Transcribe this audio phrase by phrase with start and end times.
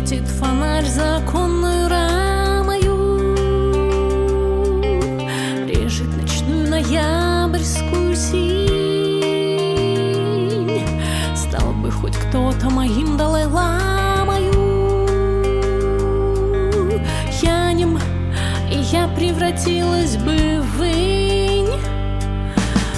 [0.00, 3.36] Светит фонарь законную рамою.
[5.68, 8.40] Режет ночную ноябрьскую синь.
[11.36, 14.52] Стал бы хоть кто-то моим Далай-ламою.
[17.42, 17.98] Я нем,
[18.70, 21.78] и я превратилась бы в инь.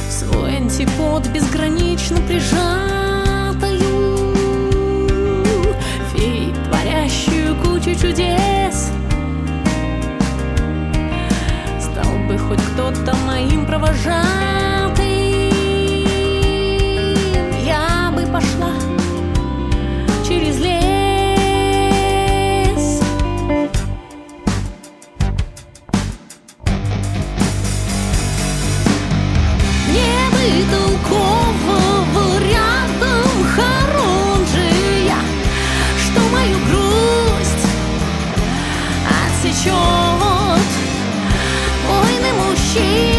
[0.08, 3.01] Свой антипод безгранично прижатою
[7.82, 8.90] кучу чудес.
[11.80, 15.02] Стал бы хоть кто-то моим провожатым
[17.64, 18.72] Я бы пошла
[20.26, 21.01] через лес
[42.72, 43.11] she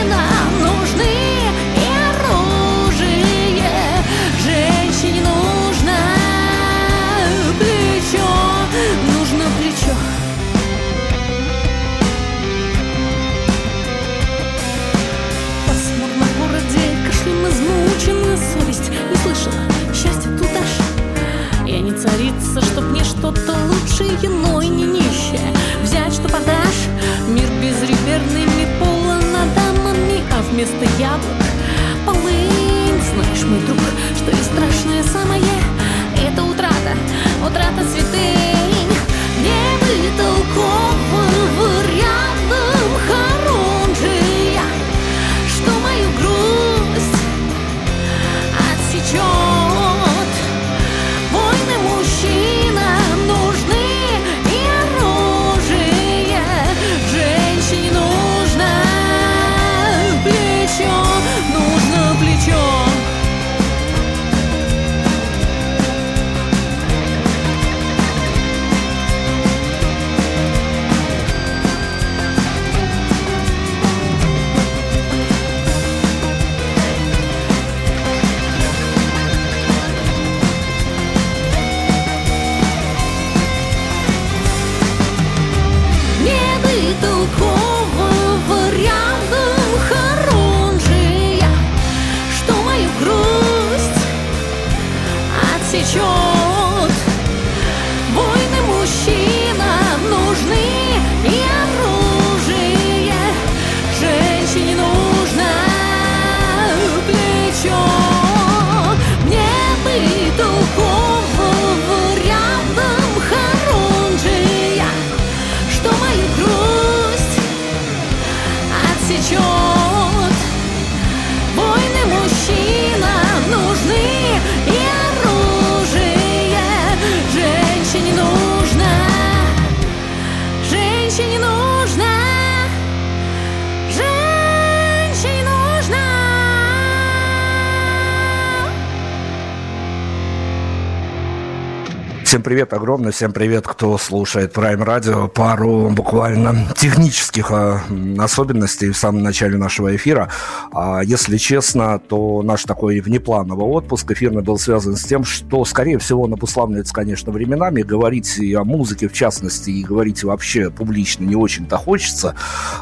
[142.54, 145.28] привет огромный, всем привет, кто слушает Prime Radio.
[145.28, 150.30] Пару буквально технических м, особенностей в самом начале нашего эфира.
[150.72, 155.98] А, если честно, то наш такой внеплановый отпуск эфирный был связан с тем, что, скорее
[155.98, 157.82] всего, он обуславливается, конечно, временами.
[157.82, 162.36] Говорить и о музыке, в частности, и говорить вообще публично не очень-то хочется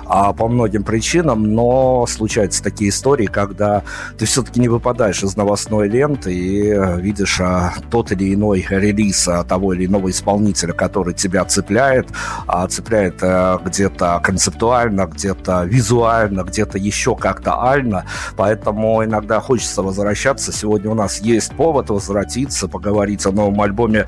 [0.05, 3.83] а, по многим причинам, но случаются такие истории, когда
[4.17, 9.29] ты все-таки не выпадаешь из новостной ленты и э, видишь а, тот или иной релиз
[9.29, 12.07] а, того или иного исполнителя, который тебя цепляет,
[12.47, 18.05] а, цепляет а, где-то концептуально, где-то визуально, где-то еще как-то ально,
[18.35, 20.51] поэтому иногда хочется возвращаться.
[20.51, 24.07] Сегодня у нас есть повод возвратиться, поговорить о новом альбоме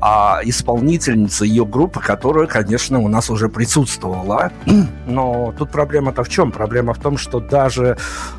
[0.00, 4.50] а, исполнительницы ее группы, которая, конечно, у нас уже присутствовала.
[5.06, 6.50] Но тут проблема-то в чем?
[6.50, 7.96] Проблема в том, что даже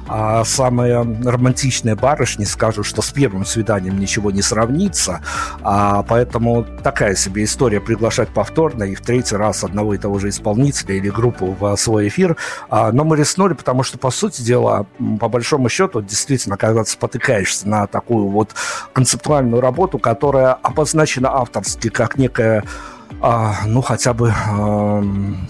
[0.07, 5.21] а, самые романтичные барышни скажут, что с первым свиданием ничего не сравнится,
[5.61, 10.29] а, поэтому такая себе история приглашать повторно и в третий раз одного и того же
[10.29, 12.37] исполнителя или группу в свой эфир.
[12.69, 14.85] А, но мы рискнули, потому что, по сути дела,
[15.19, 18.51] по большому счету, действительно, когда ты спотыкаешься на такую вот
[18.93, 22.94] концептуальную работу, которая обозначена авторски как некая а,
[23.65, 25.03] ну, хотя бы э,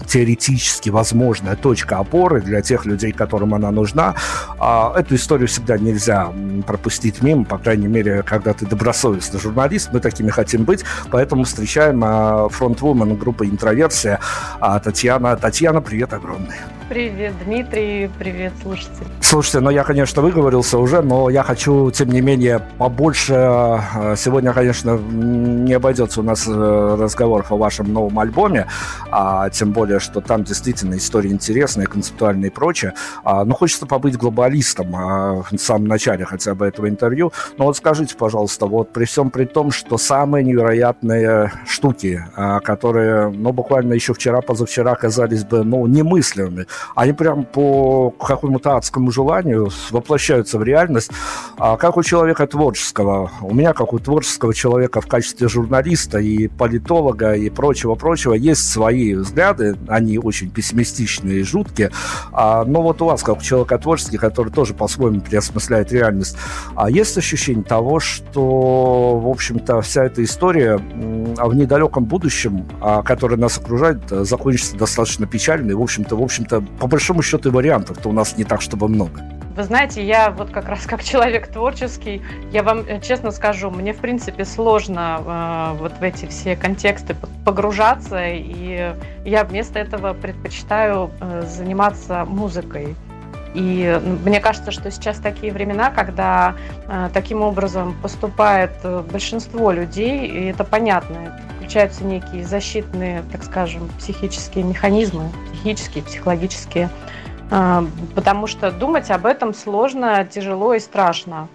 [0.06, 4.14] теоретически возможная точка опоры для тех людей, которым она нужна.
[4.58, 6.32] А, эту историю всегда нельзя
[6.66, 12.02] пропустить мимо, по крайней мере, когда ты добросовестный журналист, мы такими хотим быть, поэтому встречаем
[12.02, 14.20] э, фронтвумен группы «Интроверсия»
[14.58, 15.36] а, Татьяна.
[15.36, 16.56] Татьяна, привет огромный.
[16.88, 19.08] Привет, Дмитрий, привет, слушатели.
[19.20, 23.34] Слушайте, ну я, конечно, выговорился уже, но я хочу, тем не менее, побольше...
[23.34, 28.68] Э, сегодня, конечно, не обойдется у нас э, разговоров о вашем новом альбоме,
[29.10, 32.94] а тем более, что там действительно история интересная, концептуальная и прочее.
[33.24, 37.32] А, но хочется побыть глобалистом а, в самом начале хотя бы этого интервью.
[37.58, 43.30] Но вот скажите, пожалуйста, вот при всем при том, что самые невероятные штуки, а, которые,
[43.30, 50.58] ну, буквально еще вчера-позавчера казались бы, ну, немыслимыми, они прям по какому-то адскому желанию воплощаются
[50.58, 51.10] в реальность.
[51.58, 56.48] А как у человека творческого, у меня как у творческого человека в качестве журналиста и
[56.48, 61.90] политолога и прочего-прочего есть свои взгляды, они очень пессимистичные и жуткие,
[62.32, 66.36] а, но вот у вас, как у человека творческий, который тоже по-своему переосмысляет реальность,
[66.74, 73.36] а есть ощущение того, что, в общем-то, вся эта история в недалеком будущем, а, которое
[73.36, 78.12] нас окружает, закончится достаточно печально, и, в общем-то, в общем-то, по большому счету, вариантов-то у
[78.12, 79.22] нас не так, чтобы много.
[79.56, 82.20] Вы знаете, я вот как раз как человек творческий,
[82.52, 87.16] я вам э, честно скажу, мне в принципе сложно э, вот в эти все контексты
[87.44, 92.94] погружаться, и я вместо этого предпочитаю э, заниматься музыкой.
[93.56, 100.26] И мне кажется, что сейчас такие времена, когда э, таким образом поступает э, большинство людей,
[100.26, 106.88] и это понятно, включаются некие защитные, так скажем, психические механизмы, психические, психологические,
[107.50, 107.84] а,
[108.14, 111.48] потому что думать об этом сложно, тяжело и страшно.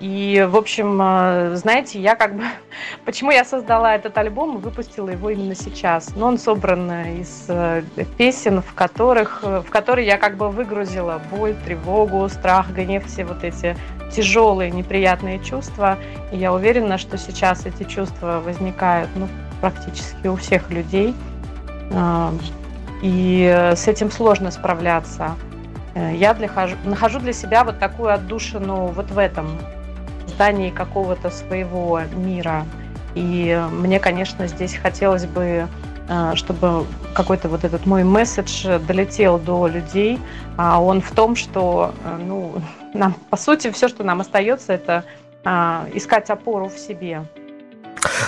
[0.00, 2.44] А, и, в общем, а, знаете, я как бы...
[3.04, 6.14] Почему я создала этот альбом и выпустила его именно сейчас?
[6.16, 7.82] Ну, он собран из э,
[8.16, 13.44] песен, в которых, в которые я как бы выгрузила боль, тревогу, страх, гнев, все вот
[13.44, 13.76] эти
[14.12, 15.98] тяжелые, неприятные чувства.
[16.32, 19.28] И я уверена, что сейчас эти чувства возникают ну,
[19.60, 21.14] практически у всех людей.
[23.02, 25.36] И с этим сложно справляться.
[25.94, 26.50] Э, я для,
[26.84, 29.58] нахожу для себя вот такую отдушину вот в этом
[30.38, 32.64] здании какого-то своего мира.
[33.16, 35.66] И мне, конечно, здесь хотелось бы,
[36.08, 40.20] э, чтобы какой-то вот этот мой месседж долетел до людей.
[40.56, 42.52] А он в том, что, э, ну,
[42.94, 45.04] нам, по сути, все, что нам остается, это
[45.94, 47.22] искать опору в себе.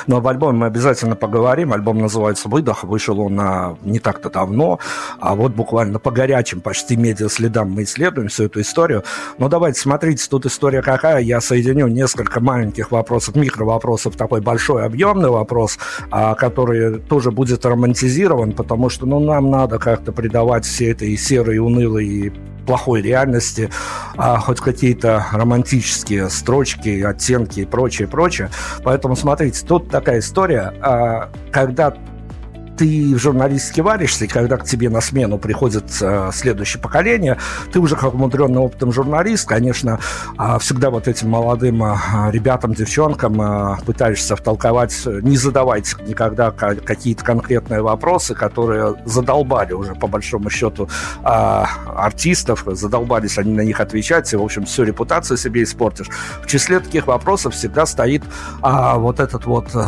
[0.07, 1.73] Но об альбоме мы обязательно поговорим.
[1.73, 2.85] Альбом называется «Выдох».
[2.85, 4.79] Вышел он а, не так-то давно.
[5.19, 9.05] А вот буквально по горячим, почти медиа-следам мы исследуем всю эту историю.
[9.39, 11.21] Но давайте, смотрите, тут история какая.
[11.21, 15.79] Я соединю несколько маленьких вопросов, микровопросов, такой большой объемный вопрос,
[16.11, 21.59] а, который тоже будет романтизирован, потому что ну, нам надо как-то придавать всей этой серой,
[21.59, 22.33] унылой
[22.71, 23.69] плохой реальности,
[24.17, 28.49] а, хоть какие-то романтические строчки, оттенки и прочее, прочее.
[28.85, 31.95] Поэтому, смотрите, тут такая история, а, когда
[32.81, 37.37] ты в журналистике варишься, и когда к тебе на смену приходит э, следующее поколение,
[37.71, 40.01] ты уже как умудренный опытом журналист, конечно,
[40.39, 41.97] э, всегда вот этим молодым э,
[42.31, 50.07] ребятам, девчонкам э, пытаешься втолковать, не задавайте никогда какие-то конкретные вопросы, которые задолбали уже по
[50.07, 50.89] большому счету
[51.23, 56.09] э, артистов, задолбались они на них отвечать, и, в общем, всю репутацию себе испортишь.
[56.43, 58.23] В числе таких вопросов всегда стоит
[58.63, 59.85] э, вот этот вот э,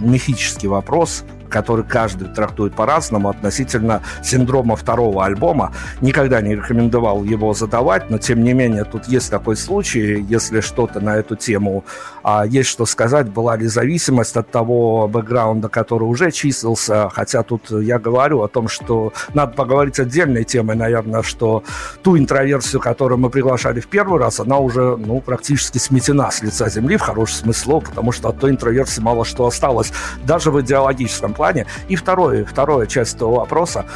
[0.00, 5.72] мифический вопрос– который каждый трактует по-разному относительно синдрома второго альбома.
[6.00, 11.00] Никогда не рекомендовал его задавать, но тем не менее тут есть такой случай, если что-то
[11.00, 11.84] на эту тему
[12.22, 17.70] а, есть что сказать, была ли зависимость от того бэкграунда, который уже числился, хотя тут
[17.70, 21.62] я говорю о том, что надо поговорить отдельной темой, наверное, что
[22.02, 26.68] ту интроверсию, которую мы приглашали в первый раз, она уже ну, практически сметена с лица
[26.68, 29.92] земли в хорошем смысле, потому что от той интроверсии мало что осталось,
[30.24, 31.66] даже в идеологическом плане.
[31.88, 33.86] И второе, вторая часть этого вопроса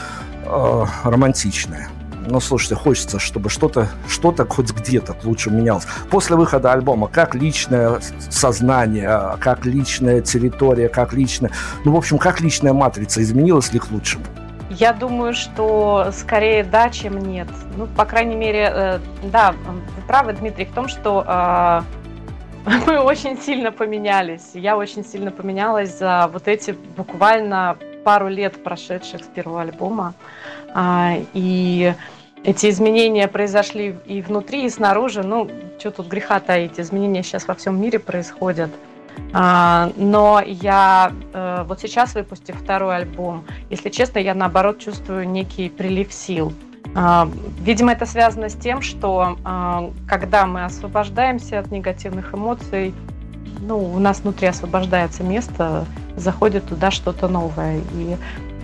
[0.47, 1.89] э, романтичная.
[2.27, 5.87] Ну, слушайте, хочется, чтобы что-то что хоть где-то лучше менялось.
[6.11, 11.51] После выхода альбома, как личное сознание, как личная территория, как личная...
[11.85, 14.25] Ну, в общем, как личная матрица изменилась ли к лучшему?
[14.71, 17.49] Я думаю, что скорее да, чем нет.
[17.77, 21.83] Ну, по крайней мере, э, да, вы правы, Дмитрий, в том, что э,
[22.87, 24.51] мы очень сильно поменялись.
[24.55, 30.15] Я очень сильно поменялась за вот эти буквально пару лет, прошедших с первого альбома.
[30.75, 31.95] А, и
[32.45, 35.23] эти изменения произошли и внутри, и снаружи.
[35.23, 38.71] Ну, что тут греха таить, изменения сейчас во всем мире происходят.
[39.33, 45.69] А, но я э, вот сейчас, выпустив второй альбом, если честно, я наоборот чувствую некий
[45.69, 46.53] прилив сил.
[46.95, 47.29] А,
[47.61, 52.95] видимо, это связано с тем, что а, когда мы освобождаемся от негативных эмоций,
[53.61, 55.87] ну, у нас внутри освобождается место,
[56.17, 57.79] заходит туда что-то новое.
[57.95, 58.17] И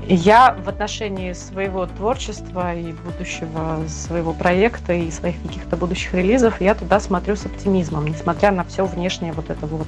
[0.09, 6.75] я в отношении своего творчества и будущего своего проекта и своих каких-то будущих релизов, я
[6.75, 9.87] туда смотрю с оптимизмом, несмотря на все внешнее вот это вот.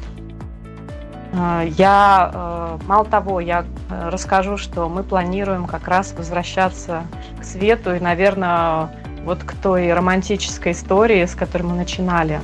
[1.33, 7.05] А, я, э, мало того, я э, расскажу, что мы планируем как раз возвращаться
[7.41, 8.91] к свету и, наверное,
[9.25, 12.41] вот к той романтической истории, с которой мы начинали.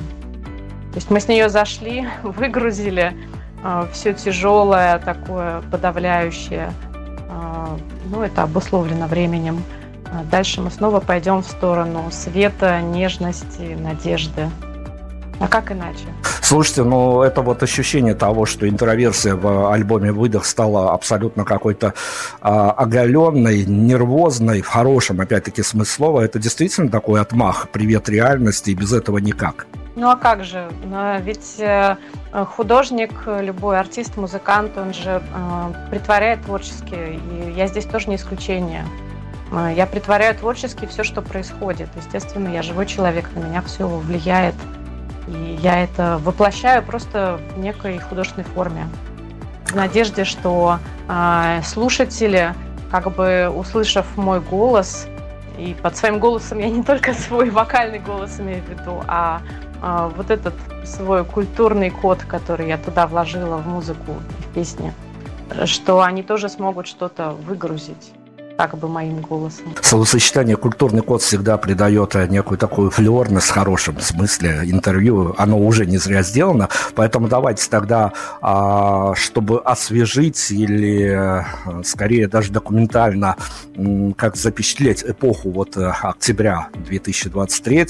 [0.91, 3.13] То есть мы с нее зашли, выгрузили
[3.63, 6.71] э, все тяжелое, такое подавляющее.
[8.09, 9.61] Ну, это обусловлено временем.
[10.31, 14.49] Дальше мы снова пойдем в сторону света, нежности, надежды.
[15.39, 16.05] А как иначе?
[16.41, 21.93] Слушайте, ну это вот ощущение того, что интроверсия в альбоме «Выдох» стала абсолютно какой-то
[22.41, 28.75] а, оголенной, нервозной, в хорошем, опять-таки, смысле слова, это действительно такой отмах, привет реальности, и
[28.75, 29.67] без этого никак.
[29.95, 30.69] Ну а как же?
[31.21, 31.97] Ведь э,
[32.31, 38.85] художник, любой артист, музыкант, он же э, притворяет творчески, и я здесь тоже не исключение.
[39.51, 41.89] Э, я притворяю творчески все, что происходит.
[41.95, 44.53] Естественно, я живой человек, на меня все влияет.
[45.27, 48.87] И я это воплощаю просто в некой художественной форме.
[49.65, 50.79] В надежде, что
[51.09, 52.53] э, слушатели,
[52.89, 55.07] как бы услышав мой голос,
[55.57, 59.41] и под своим голосом я не только свой вокальный голос имею в виду, а
[59.81, 60.53] э, вот этот
[60.85, 64.93] свой культурный код, который я туда вложила в музыку, в песни,
[65.65, 68.13] что они тоже смогут что-то выгрузить
[68.57, 69.65] так бы моим голосом.
[69.81, 75.35] Словосочетание «культурный код» всегда придает некую такую флюорность в хорошем смысле интервью.
[75.37, 76.69] Оно уже не зря сделано.
[76.95, 83.35] Поэтому давайте тогда, а, чтобы освежить или э, скорее даже документально
[84.17, 87.87] как запечатлеть эпоху вот э, октября 2023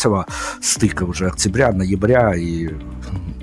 [0.61, 2.69] стыка уже октября, ноября и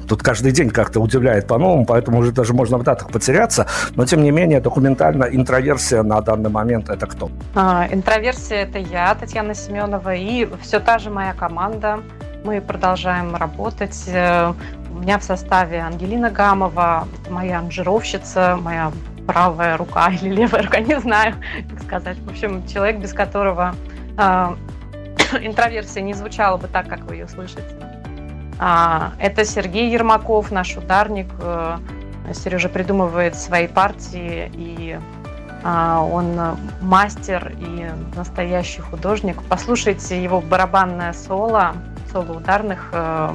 [0.09, 3.67] Тут каждый день как-то удивляет по-новому, поэтому уже даже можно в датах потеряться.
[3.97, 7.31] Но, тем не менее, документально интроверсия на данный момент– это кто?
[7.55, 12.01] А, интроверсия– это я, Татьяна Семенова, и все та же моя команда.
[12.45, 14.05] Мы продолжаем работать.
[14.07, 14.53] Э,
[14.95, 18.93] у меня в составе Ангелина Гамова, моя анжировщица, моя
[19.27, 21.35] правая рука или левая рука, не знаю,
[21.71, 22.19] как сказать.
[22.19, 23.75] В общем, человек, без которого
[24.19, 24.57] э,
[25.41, 27.63] интроверсия не звучала бы так, как вы ее слышите.
[28.59, 31.27] А, это Сергей Ермаков, наш ударник.
[31.41, 31.79] Э,
[32.33, 34.99] Сережа придумывает свои партии, и
[35.63, 36.39] а, он
[36.81, 39.43] мастер и настоящий художник.
[39.49, 41.75] Послушайте его барабанное соло,
[42.13, 43.35] соло ударных, э,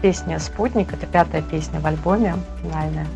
[0.00, 3.06] песня «Спутник», это пятая песня в альбоме финальная.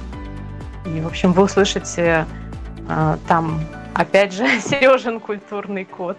[0.84, 2.26] И, в общем, вы услышите
[2.88, 3.60] э, там,
[3.94, 6.18] опять же, Сережин культурный код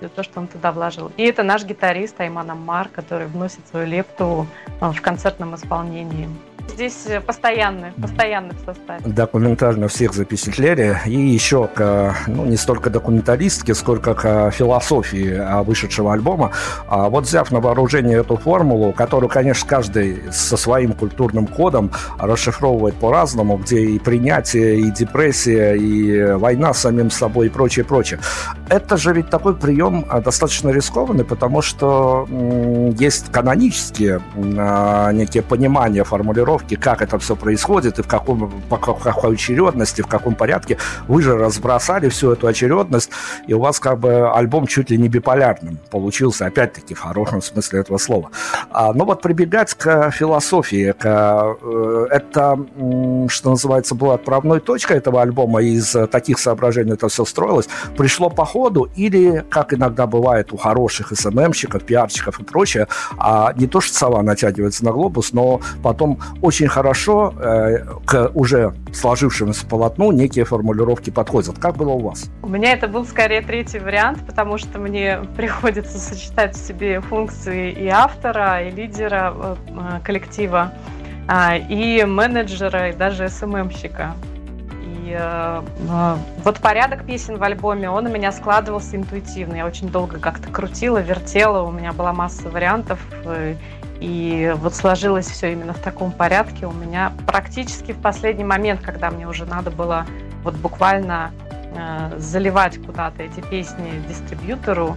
[0.00, 1.10] за то, что он туда вложил.
[1.16, 4.46] И это наш гитарист Айман Аммар, который вносит свою лепту
[4.80, 6.28] э, в концертном исполнении
[6.68, 9.00] здесь э, постоянны, постоянны в составе.
[9.04, 10.98] Документально всех запечатлели.
[11.06, 16.50] И еще к, ну, не столько документалистке, сколько к философии вышедшего альбома.
[16.88, 22.94] А вот взяв на вооружение эту формулу, которую, конечно, каждый со своим культурным кодом расшифровывает
[22.96, 28.20] по-разному, где и принятие, и депрессия, и война с самим собой и прочее, прочее.
[28.68, 32.26] Это же ведь такой прием достаточно рискованный, потому что
[32.98, 39.34] есть канонические некие понимания формулировки формулировки, как это все происходит и в каком, по какой
[39.34, 40.78] очередности, в каком порядке.
[41.08, 43.10] Вы же разбросали всю эту очередность,
[43.48, 47.80] и у вас как бы альбом чуть ли не биполярным получился, опять-таки, в хорошем смысле
[47.80, 48.30] этого слова.
[48.70, 52.58] А, но вот прибегать к философии, к, э, это,
[53.28, 58.30] что называется, была отправной точкой этого альбома, и из таких соображений это все строилось, пришло
[58.30, 62.86] по ходу, или, как иногда бывает у хороших СММщиков, пиарщиков и прочее,
[63.18, 68.72] а не то, что сова натягивается на глобус, но потом очень хорошо э, к уже
[68.94, 71.58] сложившемуся полотну некие формулировки подходят.
[71.58, 72.30] Как было у вас?
[72.42, 77.72] У меня это был скорее третий вариант, потому что мне приходится сочетать в себе функции
[77.72, 80.72] и автора, и лидера э, э коллектива,
[81.28, 84.14] э, и менеджера, и даже СММщика.
[85.06, 89.56] И э, э, вот порядок песен в альбоме, он у меня складывался интуитивно.
[89.56, 93.00] Я очень долго как-то крутила, вертела, у меня была масса вариантов.
[93.24, 93.54] Э,
[94.00, 96.66] И вот сложилось все именно в таком порядке.
[96.66, 100.06] У меня практически в последний момент, когда мне уже надо было
[100.42, 101.32] вот буквально
[101.74, 104.96] э, заливать куда-то эти песни дистрибьютору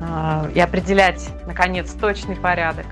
[0.00, 2.86] э, и определять, наконец, точный порядок.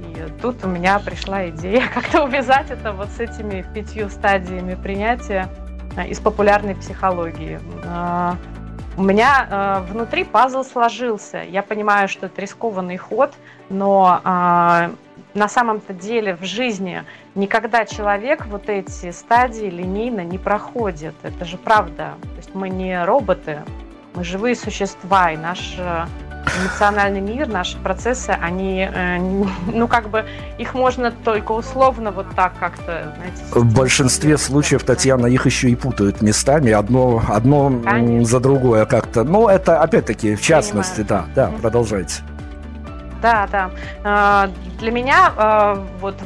[0.00, 5.48] И тут у меня пришла идея как-то увязать это вот с этими пятью стадиями принятия
[5.96, 7.60] э, из популярной психологии.
[7.84, 8.34] Э,
[8.96, 11.42] у меня э, внутри пазл сложился.
[11.42, 13.32] Я понимаю, что это рискованный ход,
[13.70, 14.90] но э,
[15.34, 21.14] на самом-то деле в жизни никогда человек вот эти стадии линейно не проходит.
[21.22, 22.14] Это же правда.
[22.20, 23.62] То есть мы не роботы,
[24.14, 26.04] мы живые существа, и наш э,
[26.60, 30.24] эмоциональный мир, наши процессы, они, э, ну, как бы,
[30.58, 33.42] их можно только условно вот так как-то, знаете...
[33.50, 37.72] В большинстве случаев, Татьяна, их еще и путают местами, одно, одно
[38.24, 39.24] за другое как-то.
[39.24, 41.26] Но это, опять-таки, в частности, Понимаю.
[41.34, 42.22] да, да, продолжайте.
[43.22, 43.70] Да, да.
[44.02, 46.16] А, для меня а, вот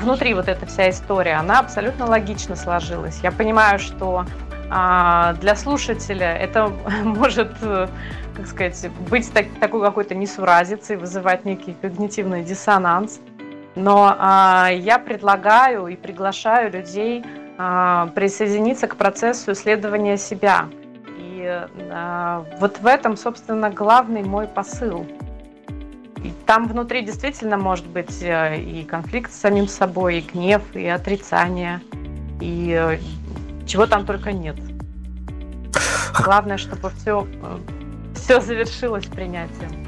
[0.00, 3.18] внутри вот эта вся история, она абсолютно логично сложилась.
[3.22, 4.24] Я понимаю, что
[4.70, 6.68] а, для слушателя это
[7.04, 7.52] может,
[8.36, 13.20] как сказать, быть так, такой какой-то несуразицей, вызывать некий когнитивный диссонанс.
[13.74, 14.06] Но
[14.70, 17.22] я предлагаю и приглашаю людей
[18.14, 20.68] присоединиться к процессу исследования себя.
[21.18, 21.66] И
[22.58, 25.06] вот в этом, собственно, главный мой посыл–
[26.46, 31.80] там внутри действительно может быть э, и конфликт с самим собой, и гнев, и отрицание,
[32.40, 32.98] и э,
[33.66, 34.56] чего там только нет.
[36.24, 37.58] Главное, чтобы все, э,
[38.16, 39.86] все завершилось принятием.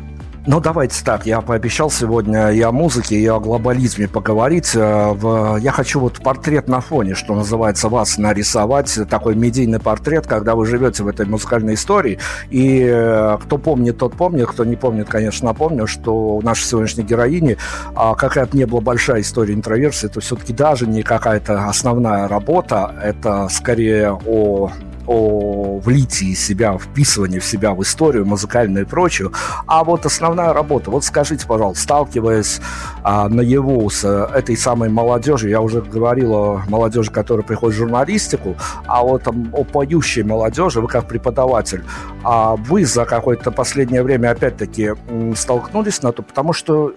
[0.51, 4.71] Ну, давайте так, я пообещал сегодня и о музыке, и о глобализме поговорить.
[4.75, 10.55] Э, я хочу вот портрет на фоне, что называется, вас нарисовать, такой медийный портрет, когда
[10.55, 12.19] вы живете в этой музыкальной истории.
[12.49, 17.05] И э, кто помнит, тот помнит, кто не помнит, конечно, напомню, что у нашей сегодняшней
[17.05, 17.59] героини
[17.95, 23.49] а, какая-то не была большая история интроверсии, это все-таки даже не какая-то основная работа, это
[23.51, 24.71] скорее о
[25.09, 29.33] о влитии себя, вписывании в себя в историю музыкальную и прочую,
[29.67, 30.91] а вот основная работа.
[30.91, 32.61] Вот скажите, пожалуйста, сталкиваясь
[33.03, 38.57] а, наяву с этой самой молодежью, я уже говорил о молодежи, которая приходит в журналистику,
[38.87, 41.85] а вот там, о поющей молодежи, вы как преподаватель,
[42.23, 44.95] а вы за какое-то последнее время опять-таки
[45.35, 46.93] столкнулись на то, потому что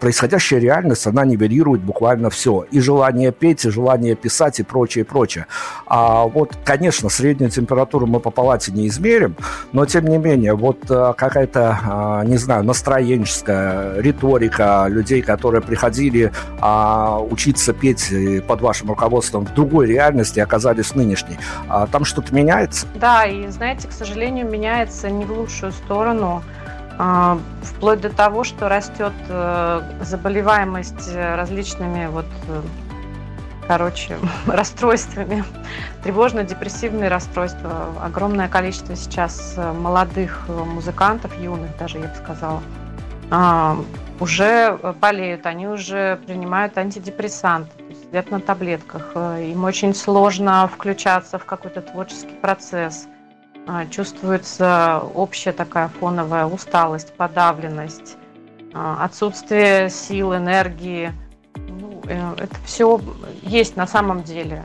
[0.00, 2.64] происходящая реальность, она нивелирует буквально все.
[2.70, 5.46] И желание петь, и желание писать, и прочее, прочее.
[5.86, 9.36] А вот, конечно, среднюю температуру мы по палате не измерим,
[9.72, 16.32] но, тем не менее, вот э, какая-то, а, не знаю, настроенческая риторика людей, которые приходили
[16.60, 18.12] а, учиться петь
[18.46, 21.38] под вашим руководством в другой реальности, оказались в нынешней.
[21.68, 22.86] А там что-то меняется?
[22.94, 26.42] Да, и, знаете, к сожалению, меняется не в лучшую сторону.
[26.98, 32.62] А, вплоть до того, что растет э, заболеваемость различными вот э,
[33.66, 35.44] короче, расстройствами,
[36.04, 37.94] тревожно-депрессивные расстройства.
[38.02, 42.62] Огромное количество сейчас э, молодых музыкантов, юных даже, я бы сказала,
[43.30, 43.78] а,
[44.20, 47.70] уже болеют, они уже принимают антидепрессанты,
[48.04, 49.16] сидят на таблетках.
[49.16, 53.08] Им очень сложно включаться в какой-то творческий процесс.
[53.66, 58.16] А, чувствуется общая такая фоновая усталость, подавленность,
[58.74, 61.12] а, отсутствие сил, энергии.
[61.68, 63.00] Ну, э, это все
[63.42, 64.64] есть на самом деле.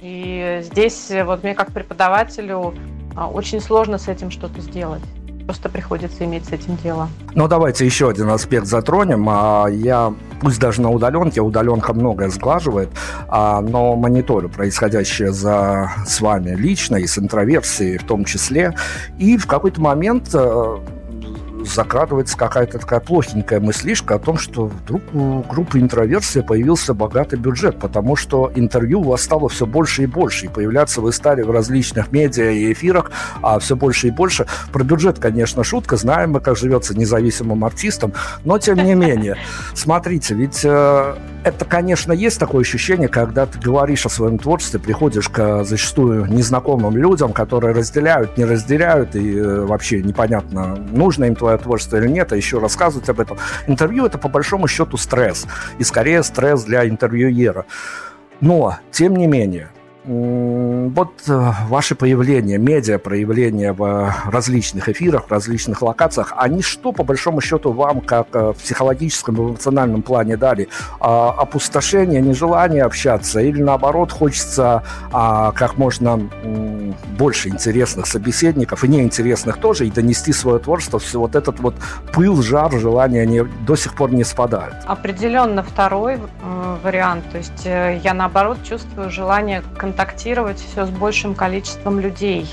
[0.00, 2.74] И здесь вот мне как преподавателю
[3.16, 5.02] а, очень сложно с этим что-то сделать.
[5.46, 7.08] Просто приходится иметь с этим дело.
[7.34, 9.28] Ну, давайте еще один аспект затронем.
[9.30, 12.88] А, я, пусть даже на удаленке, удаленка многое сглаживает,
[13.28, 18.74] а, но мониторю происходящее за с вами лично и с интроверсией в том числе.
[19.18, 20.78] И в какой-то момент э,
[21.68, 27.78] закрадывается какая-то такая плохенькая мыслишка о том, что вдруг у группы интроверсия появился богатый бюджет,
[27.78, 31.50] потому что интервью у вас стало все больше и больше, и появляться вы стали в
[31.50, 33.10] различных медиа и эфирах
[33.42, 34.46] а все больше и больше.
[34.72, 38.12] Про бюджет, конечно, шутка, знаем мы, как живется независимым артистом,
[38.44, 39.36] но тем не менее,
[39.74, 45.28] смотрите, ведь э, это, конечно, есть такое ощущение, когда ты говоришь о своем творчестве, приходишь
[45.28, 51.55] к зачастую незнакомым людям, которые разделяют, не разделяют, и э, вообще непонятно, нужно им твое
[51.58, 53.38] творчество или нет, а еще рассказывать об этом.
[53.66, 55.46] Интервью это по большому счету стресс,
[55.78, 57.66] и скорее стресс для интервьюера.
[58.40, 59.70] Но, тем не менее,
[60.06, 67.02] вот э, ваше появление, медиа проявление в различных эфирах, в различных локациях, они что, по
[67.02, 70.68] большому счету, вам, как в психологическом, эмоциональном плане дали?
[71.00, 73.40] А, опустошение, нежелание общаться?
[73.40, 76.20] Или наоборот, хочется а, как можно
[77.18, 81.74] больше интересных собеседников, и неинтересных тоже, и донести свое творчество, все вот этот вот
[82.12, 84.76] пыл, жар, желание не, до сих пор не спадают?
[84.86, 87.24] Определенно второй э, вариант.
[87.32, 92.46] То есть э, я, наоборот, чувствую желание контактировать все с большим количеством людей.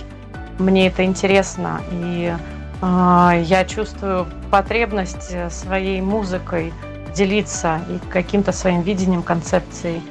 [0.60, 1.82] Мне это интересно.
[1.92, 2.34] И
[2.82, 6.74] э, я чувствую потребность э, своей музыкой
[7.16, 10.02] делиться и каким-то своим видением, концепцией.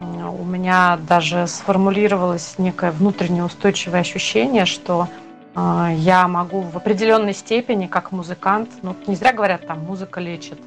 [0.00, 5.08] У меня даже сформулировалось некое внутреннее устойчивое ощущение, что
[5.54, 10.58] э, я могу в определенной степени, как музыкант, ну не зря говорят, там музыка лечит,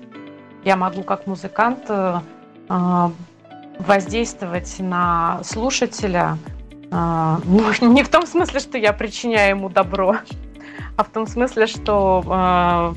[0.63, 2.19] я могу как музыкант э,
[2.69, 3.11] а,
[3.85, 6.37] воздействовать на слушателя,
[6.91, 10.17] э, ну, не в том смысле, что я причиняю ему добро,
[10.97, 12.95] а в том смысле, что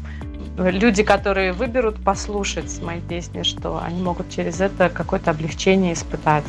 [0.59, 6.45] э, люди, которые выберут послушать мои песни, что они могут через это какое-то облегчение испытать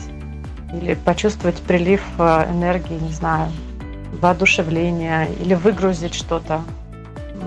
[0.73, 3.51] или почувствовать прилив энергии, не знаю,
[4.21, 6.61] воодушевления или выгрузить что-то.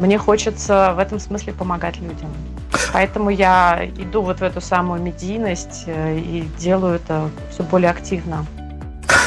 [0.00, 2.30] Мне хочется в этом смысле помогать людям.
[2.92, 8.46] Поэтому я иду вот в эту самую медийность э, и делаю это все более активно.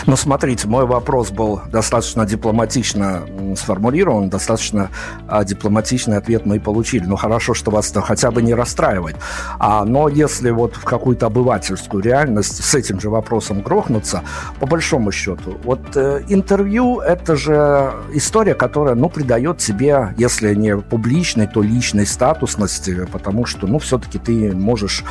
[0.08, 3.24] Ну, смотрите, мой вопрос был достаточно дипломатично
[3.56, 4.90] сформулирован, достаточно
[5.28, 7.06] а, дипломатичный ответ мы и получили.
[7.06, 9.16] Ну, хорошо, что вас хотя бы не расстраивает.
[9.60, 14.24] А, но если вот в какую-то обывательскую реальность с этим же вопросом грохнуться,
[14.60, 20.78] по большому счету, вот э, интервью– это же история, которая, ну, придает себе, если не
[20.78, 25.04] публичной, то личной статусности, потому что, ну, все-таки ты можешь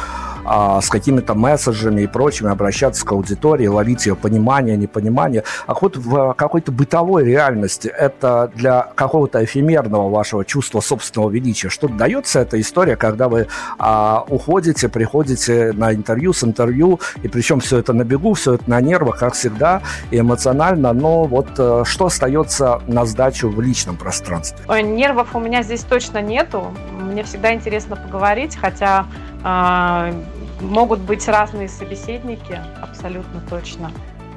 [0.52, 5.44] а, с какими-то месседжами и прочими обращаться к аудитории, ловить ее понимание, непонимание.
[5.68, 11.94] А вот в какой-то бытовой реальности это для какого-то эфемерного вашего чувства собственного величия что-то
[11.94, 13.46] дается эта история, когда вы
[13.78, 18.68] а, уходите, приходите на интервью с интервью, и причем все это на бегу, все это
[18.68, 24.58] на нервах, как всегда, эмоционально, но вот э, что остается на сдачу в личном пространстве?
[24.66, 26.74] Ой, нервов у меня здесь точно нету.
[27.00, 29.06] Мне всегда интересно поговорить, хотя
[29.42, 33.90] могут быть разные собеседники, абсолютно точно.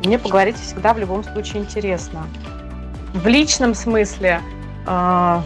[0.05, 2.27] Мне поговорить всегда в любом случае интересно.
[3.13, 4.41] В личном смысле,
[4.87, 5.41] э,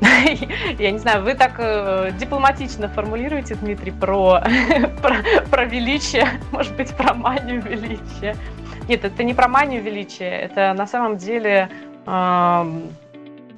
[0.78, 4.42] я не знаю, вы так э, дипломатично формулируете, Дмитрий, про,
[5.02, 5.16] про,
[5.50, 8.36] про величие, может быть, про манию величия.
[8.88, 11.68] Нет, это не про манию величия, это на самом деле,
[12.06, 12.80] э,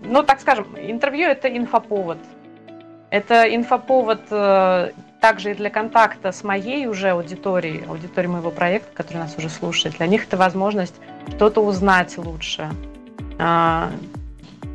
[0.05, 2.18] ну, так скажем, интервью– это инфоповод.
[3.11, 4.90] Это инфоповод э,
[5.22, 9.96] также и для контакта с моей уже аудиторией, аудиторией моего проекта, который нас уже слушает.
[9.96, 10.96] Для них это возможность
[11.37, 12.68] что-то узнать лучше.
[13.38, 13.88] А,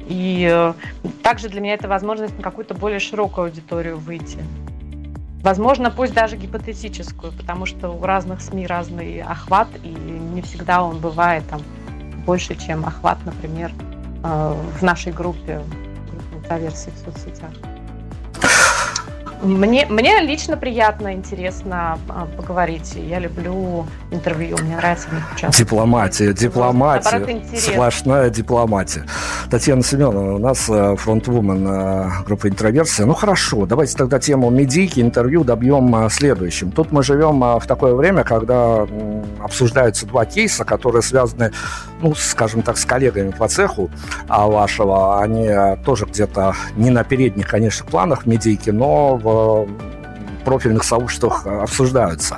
[0.07, 0.73] и э,
[1.21, 4.39] также для меня это возможность на какую-то более широкую аудиторию выйти.
[5.43, 10.99] Возможно, пусть даже гипотетическую, потому что у разных СМИ разный охват, и не всегда он
[10.99, 11.61] бывает там
[12.25, 13.73] больше, чем охват, например,
[14.23, 15.61] э, в нашей группе,
[16.09, 17.51] группе интроверсии в соцсетях.
[19.41, 22.93] Мне, мне лично приятно, интересно а, поговорить.
[22.95, 25.57] Я люблю интервью, мне нравится в них участвовать.
[25.57, 29.05] Дипломатия, дипломатия, сплошная дипломатия.
[29.51, 33.05] Татьяна Семеновна, у нас э, фронтвумен э, группы «Интроверсия».
[33.05, 36.71] Ну хорошо, давайте тогда тему медийки, интервью добьем э, следующим.
[36.71, 38.87] Тут мы живем в такое время, когда
[39.39, 41.51] обсуждаются два кейса, которые связаны,
[42.01, 43.89] ну, скажем так, с коллегами по цеху
[44.27, 45.21] а вашего.
[45.21, 45.49] Они
[45.83, 49.67] тоже где-то не на передних, конечно, планах медийки, но в
[50.45, 52.37] профильных сообществах обсуждаются.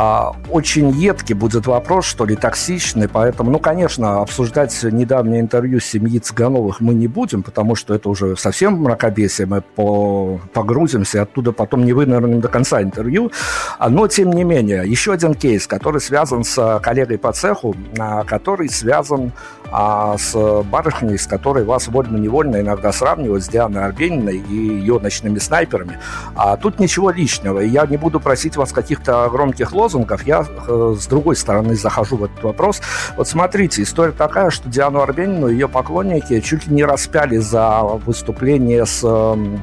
[0.00, 6.20] А, очень едкий будет вопрос, что ли, токсичный, поэтому, ну, конечно, обсуждать недавнее интервью семьи
[6.20, 11.84] Цыгановых мы не будем, потому что это уже совсем мракобесие, мы по погрузимся, оттуда потом
[11.84, 13.32] не вынырнем до конца интервью,
[13.80, 18.22] а, но, тем не менее, еще один кейс, который связан с коллегой по цеху, а,
[18.22, 19.32] который связан
[19.70, 25.38] а с барышней, с которой вас вольно-невольно иногда сравнивают с Дианой Арбениной и ее ночными
[25.38, 25.98] снайперами.
[26.34, 27.60] А тут ничего личного.
[27.60, 30.26] Я не буду просить вас каких-то громких лозунгов.
[30.26, 32.80] Я э, с другой стороны захожу в этот вопрос.
[33.16, 38.86] Вот смотрите, история такая, что Диану Арбенину ее поклонники чуть ли не распяли за выступление
[38.86, 39.60] с эм,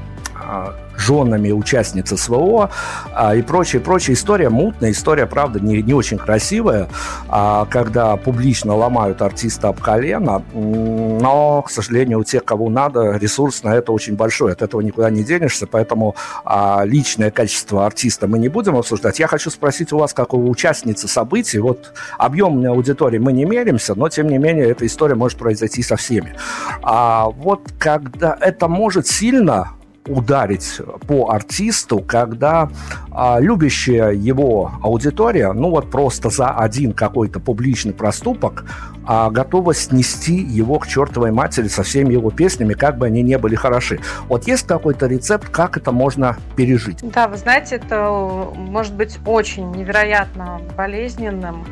[0.97, 2.69] женами участницы СВО
[3.13, 4.15] а, и прочее, прочее.
[4.15, 6.87] История мутная, история, правда, не, не очень красивая,
[7.27, 13.63] а, когда публично ломают артиста об колено, но, к сожалению, у тех, кого надо, ресурс
[13.63, 18.39] на это очень большой, от этого никуда не денешься, поэтому а, личное качество артиста мы
[18.39, 19.19] не будем обсуждать.
[19.19, 23.95] Я хочу спросить у вас, как у участницы событий, вот объемной аудитории мы не меримся,
[23.95, 26.35] но, тем не менее, эта история может произойти со всеми.
[26.81, 29.75] А вот когда это может сильно
[30.07, 32.69] ударить по артисту, когда
[33.11, 38.65] а, любящая его аудитория, ну вот просто за один какой-то публичный проступок,
[39.05, 43.37] а, готова снести его к чертовой матери со всеми его песнями, как бы они не
[43.37, 43.99] были хороши.
[44.27, 46.99] Вот есть какой-то рецепт, как это можно пережить?
[47.11, 48.09] Да, вы знаете, это
[48.55, 51.65] может быть очень невероятно болезненным.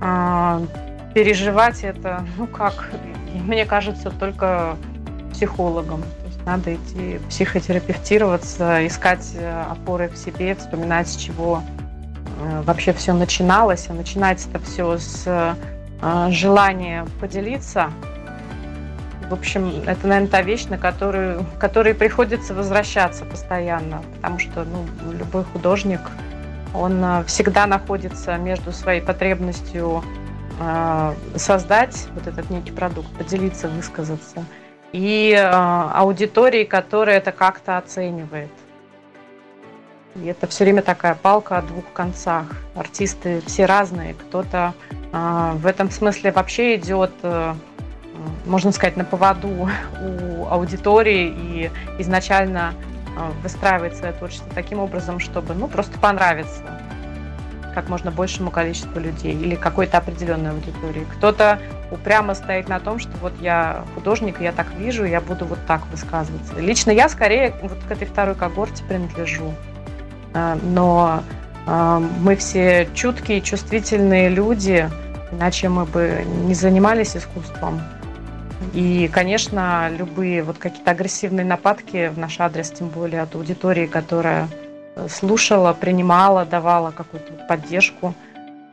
[0.00, 0.62] А,
[1.14, 2.88] переживать это, ну как,
[3.34, 4.76] мне кажется, только
[5.32, 6.02] психологом
[6.50, 11.62] надо идти психотерапевтироваться, искать э, опоры в себе, вспоминать, с чего
[12.40, 13.86] э, вообще все начиналось.
[13.88, 17.90] А начинается это все с э, желания поделиться.
[19.28, 25.12] В общем, это, наверное, та вещь, на которую, которой приходится возвращаться постоянно, потому что ну,
[25.12, 26.00] любой художник,
[26.74, 30.02] он всегда находится между своей потребностью
[31.36, 34.44] создать вот этот некий продукт, поделиться, высказаться–
[34.92, 38.50] и э, аудитории, которая это как-то оценивает.
[40.16, 42.46] И это все время такая палка о двух концах.
[42.74, 44.14] Артисты все разные.
[44.14, 44.74] Кто-то
[45.12, 47.54] э, в этом смысле вообще идет, э,
[48.46, 49.68] можно сказать, на поводу
[50.02, 52.74] у аудитории и изначально
[53.16, 56.64] э, выстраивает свое творчество таким образом, чтобы ну, просто понравиться
[57.74, 61.06] как можно большему количеству людей или какой-то определенной аудитории.
[61.16, 61.58] Кто-то
[61.90, 65.86] упрямо стоит на том, что вот я художник, я так вижу, я буду вот так
[65.88, 66.58] высказываться.
[66.58, 69.54] Лично я скорее вот к этой второй когорте принадлежу.
[70.34, 71.22] А, но
[71.66, 74.88] а, мы все чуткие, чувствительные люди,
[75.32, 77.80] иначе мы бы не занимались искусством.
[78.74, 84.48] И, конечно, любые вот какие-то агрессивные нападки в наш адрес, тем более от аудитории, которая
[85.08, 88.14] слушала, принимала, давала какую-то поддержку,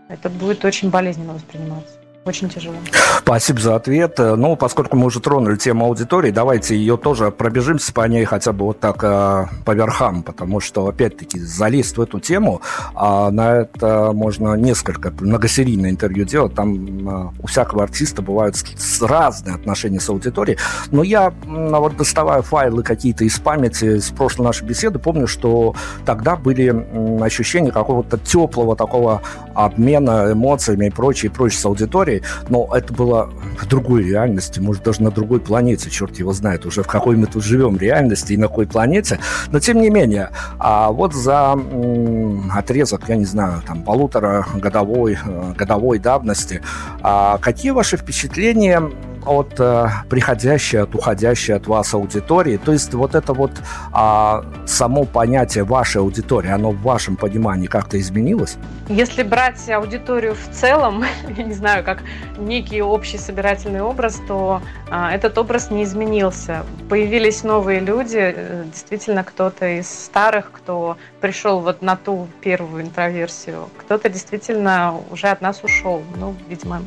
[0.10, 1.97] это будет очень болезненно восприниматься.
[2.28, 2.76] Очень тяжело.
[3.20, 4.16] Спасибо за ответ.
[4.18, 8.66] Ну, поскольку мы уже тронули тему аудитории, давайте ее тоже пробежимся по ней хотя бы
[8.66, 12.62] вот так э, по верхам, потому что, опять-таки, залезть в эту тему,
[12.96, 16.54] а на это можно несколько многосерийное интервью делать.
[16.54, 18.58] Там э, у всякого артиста бывают
[19.02, 20.58] разные отношения с аудиторией.
[20.92, 26.36] Но я вот доставая файлы какие-то из памяти с прошлой нашей беседы, помню, что тогда
[26.36, 29.22] были ощущения какого-то теплого такого
[29.54, 34.60] обмена эмоциями и прочее, и прочее с аудиторией истории, но это было в другой реальности,
[34.60, 38.34] может, даже на другой планете, черт его знает, уже в какой мы тут живем реальности
[38.34, 39.20] и на какой планете.
[39.52, 45.18] Но, тем не менее, а вот за м, отрезок, я не знаю, там, полутора годовой,
[45.24, 46.62] э, годовой давности,
[47.02, 48.82] а какие ваши впечатления
[49.26, 52.58] от э, приходящей, от уходящей от вас аудитории.
[52.58, 53.52] То есть вот это вот
[53.92, 58.58] а, само понятие вашей аудитории, оно в вашем понимании как-то изменилось?
[58.90, 61.04] Если брать аудиторию в целом,
[61.38, 62.04] я не знаю, как
[62.38, 66.64] некий общий собирательный образ, то а, этот образ не изменился.
[66.90, 73.70] Появились новые люди, э, действительно кто-то из старых, кто пришел вот на ту первую интроверсию,
[73.78, 76.02] кто-то действительно уже от нас ушел.
[76.18, 76.82] Ну, видимо,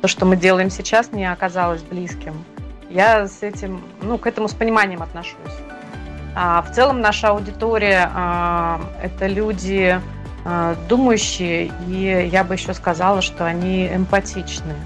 [0.00, 2.44] то, что мы делаем сейчас, не оказалось близким.
[2.90, 5.36] Я с этим, ну, к этому с пониманием отношусь.
[6.34, 9.98] А в целом наша аудитория а, это люди
[10.44, 14.76] а, думающие, и я бы еще сказала, что они эмпатичные.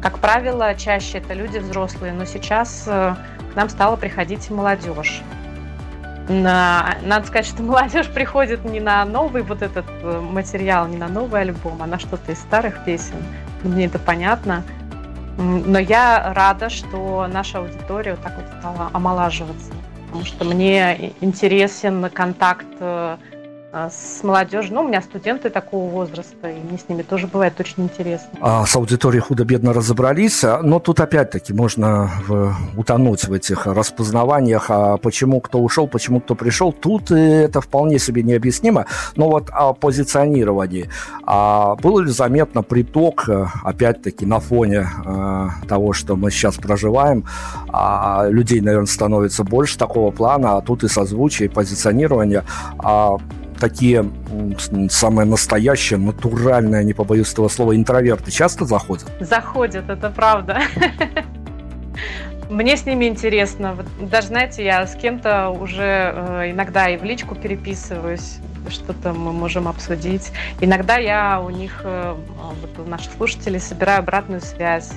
[0.00, 3.16] Как правило, чаще это люди взрослые, но сейчас а,
[3.52, 5.22] к нам стала приходить молодежь.
[6.28, 11.08] На, надо сказать, что молодежь приходит не на новый вот этот э, материал, не на
[11.08, 13.16] новый альбом, а на что-то из старых песен
[13.64, 14.62] мне это понятно.
[15.36, 19.72] Но я рада, что наша аудитория вот так вот стала омолаживаться,
[20.06, 23.16] потому что мне интересен контакт э,
[23.72, 24.74] с молодежью.
[24.74, 28.30] Ну, у меня студенты такого возраста, и мне с ними тоже бывает очень интересно.
[28.40, 34.66] А с аудиторией худо-бедно разобрались, а, но тут опять-таки можно в, утонуть в этих распознаваниях,
[34.70, 36.72] а почему кто ушел, почему кто пришел.
[36.72, 38.86] Тут это вполне себе необъяснимо.
[39.16, 40.88] Но вот о позиционировании.
[41.24, 47.24] А было ли заметно приток, э, опять-таки, на фоне а, того, что мы сейчас проживаем,
[47.68, 52.44] а, людей, наверное, становится больше такого плана, а тут и созвучие, и позиционирование.
[52.78, 53.18] А,
[53.58, 54.10] такие
[54.90, 59.06] самые настоящие, натуральные, не побоюсь этого слова, интроверты часто заходят?
[59.20, 60.62] Заходят, это правда.
[62.50, 63.76] Мне с ними интересно.
[64.00, 68.38] Даже, знаете, я с кем-то уже э, иногда и в личку переписываюсь,
[68.70, 70.32] что-то мы можем обсудить.
[70.60, 72.14] Иногда я у них, э,
[72.62, 74.92] вот у наших слушателей, собираю обратную связь.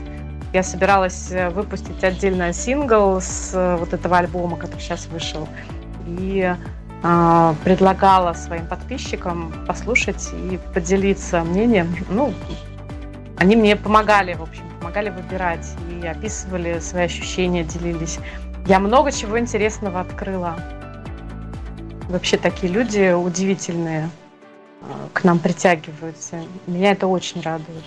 [0.54, 5.50] Я собиралась э, выпустить отдельно сингл с вот этого альбома, который сейчас вышел.
[6.08, 6.56] И
[7.01, 11.95] предлагала своим подписчикам послушать и поделиться мнением.
[12.09, 12.33] Ну,
[13.37, 18.19] они мне помогали, в общем, помогали выбирать и описывали свои ощущения, делились.
[18.67, 20.55] Я много чего интересного открыла.
[22.09, 24.09] Вообще такие люди удивительные
[24.81, 26.41] э, к нам притягиваются.
[26.67, 27.83] Меня это очень радует.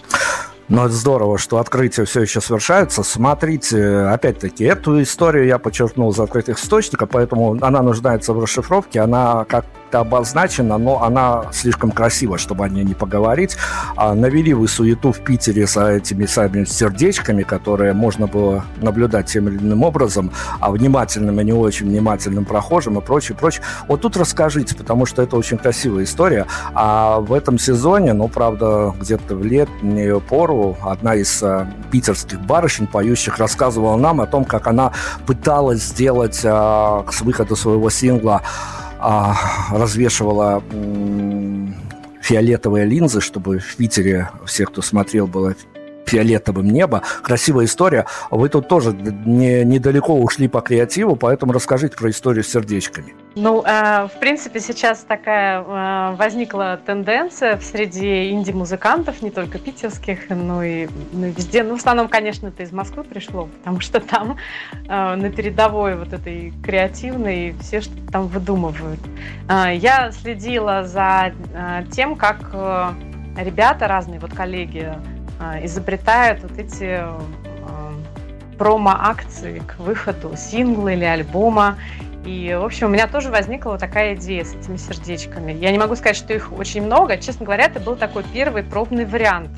[0.68, 3.02] Но это здорово, что открытия все еще совершаются.
[3.02, 9.00] Смотрите, опять-таки, эту историю я подчеркнул из открытых источников, поэтому она нуждается в расшифровке.
[9.00, 13.56] Она как как-то обозначена, но она слишком красива, чтобы о ней не поговорить.
[13.96, 19.48] А навели вы суету в Питере с этими самыми сердечками, которые можно было наблюдать тем
[19.48, 20.30] или иным образом,
[20.60, 23.62] а внимательным и не очень внимательным прохожим и прочее, прочее.
[23.88, 26.46] Вот тут расскажите, потому что это очень красивая история.
[26.74, 32.86] А в этом сезоне, ну, правда, где-то в летнюю пору одна из а, питерских барышень,
[32.86, 34.92] поющих, рассказывала нам о том, как она
[35.26, 38.42] пыталась сделать а, с выхода своего сингла
[39.06, 39.36] а,
[39.70, 40.62] развешивала
[42.22, 45.54] фиолетовые линзы, чтобы в Питере все, кто смотрел, было
[46.06, 47.02] фиолетовым небо.
[47.22, 48.06] Красивая история.
[48.30, 53.14] Вы тут тоже не, недалеко ушли по креативу, поэтому расскажите про историю с сердечками.
[53.36, 60.62] Ну, э, в принципе, сейчас такая э, возникла тенденция среди инди-музыкантов, не только питерских, но
[60.62, 61.64] и, ну, и везде.
[61.64, 64.36] Ну, в основном, конечно, это из Москвы пришло, потому что там
[64.88, 69.00] э, на передовой вот этой креативной все что-то там выдумывают.
[69.48, 72.90] Э, я следила за э, тем, как э,
[73.36, 74.92] ребята, разные вот коллеги,
[75.62, 77.18] изобретают вот эти э,
[78.56, 81.78] промо-акции к выходу сингла или альбома.
[82.24, 85.52] И, в общем, у меня тоже возникла вот такая идея с этими сердечками.
[85.52, 87.18] Я не могу сказать, что их очень много.
[87.18, 89.50] Честно говоря, это был такой первый пробный вариант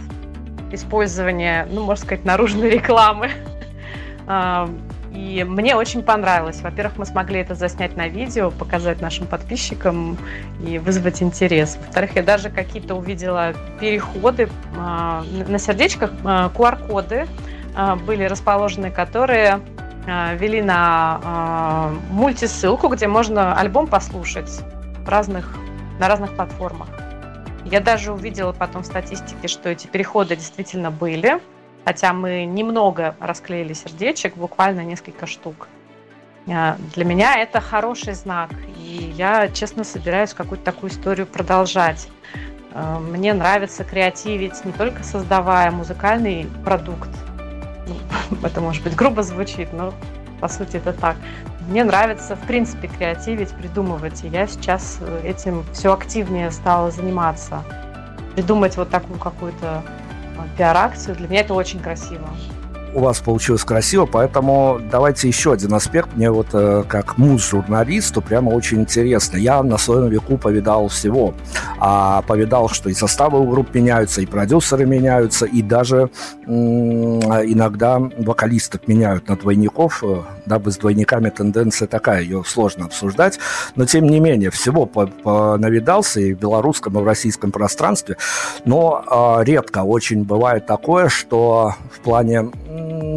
[0.72, 3.30] использования, ну, можно сказать, наружной рекламы.
[5.16, 6.61] А, и мне очень понравилось.
[6.61, 10.16] Во-первых, мы смогли это заснять на видео, показать нашим подписчикам
[10.64, 11.76] и вызвать интерес.
[11.76, 17.26] Во-вторых, я даже какие-то увидела переходы а, на сердечках, QR-коды
[17.74, 19.61] а, были расположены, которые
[20.38, 24.48] вели на мультисылку, где можно альбом послушать
[25.05, 25.52] в разных,
[25.98, 26.87] на разных платформах.
[27.64, 31.40] Я даже увидела потом в статистике, что эти переходы действительно были,
[31.87, 35.68] хотя мы немного расклеили сердечек, буквально несколько штук.
[36.49, 42.09] Э, для меня это хороший знак, и я, честно, собираюсь какую-то такую историю продолжать.
[43.01, 47.09] Мне нравится креативить, не только создавая музыкальный продукт,
[48.42, 49.94] это может быть грубо звучит, но
[50.42, 51.16] по сути это так.
[51.68, 54.22] Мне нравится, в принципе, креативить, придумывать.
[54.25, 57.64] И я сейчас этим все активнее стала заниматься.
[58.35, 59.83] Придумать вот такую какую-то а,
[60.57, 62.29] пиар-акцию, для меня это очень красиво
[62.96, 66.16] у вас получилось красиво, поэтому давайте еще один аспект.
[66.16, 69.37] Мне вот э, как муз-журналисту прямо очень интересно.
[69.37, 71.35] Я на своем веку повидал всего.
[71.78, 76.09] А повидал, что и составы у групп меняются, и продюсеры меняются, и даже
[76.46, 83.38] иногда вокалистов меняют на двойников, э, дабы с двойниками тенденция такая, ее сложно обсуждать.
[83.74, 84.90] Но тем не менее, всего
[85.59, 88.16] навидался и в белорусском, и в российском пространстве.
[88.64, 89.04] Но
[89.40, 92.50] э, редко очень бывает такое, что в плане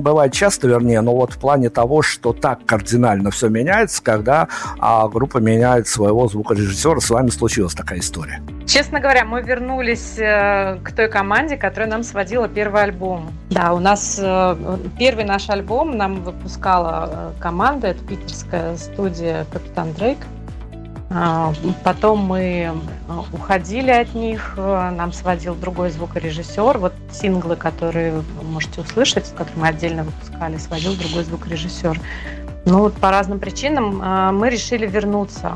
[0.01, 4.47] бывает часто, вернее, но вот в плане того, что так кардинально все меняется, когда
[4.79, 8.41] а, группа меняет своего звукорежиссера, с вами случилась такая история.
[8.65, 13.31] Честно говоря, мы вернулись э, к той команде, которая нам сводила первый альбом.
[13.49, 19.93] Да, у нас э, первый наш альбом нам выпускала э, команда, это питерская студия Капитан
[19.93, 20.19] Дрейк.
[21.11, 22.71] А, потом мы
[23.07, 26.77] а, уходили от них, э, нам сводил другой звукорежиссер.
[26.77, 31.99] Вот синглы, которые вы можете услышать, которые мы отдельно выпускали, сводил другой звукорежиссер.
[32.65, 35.53] Ну вот по разным причинам а, мы решили вернуться.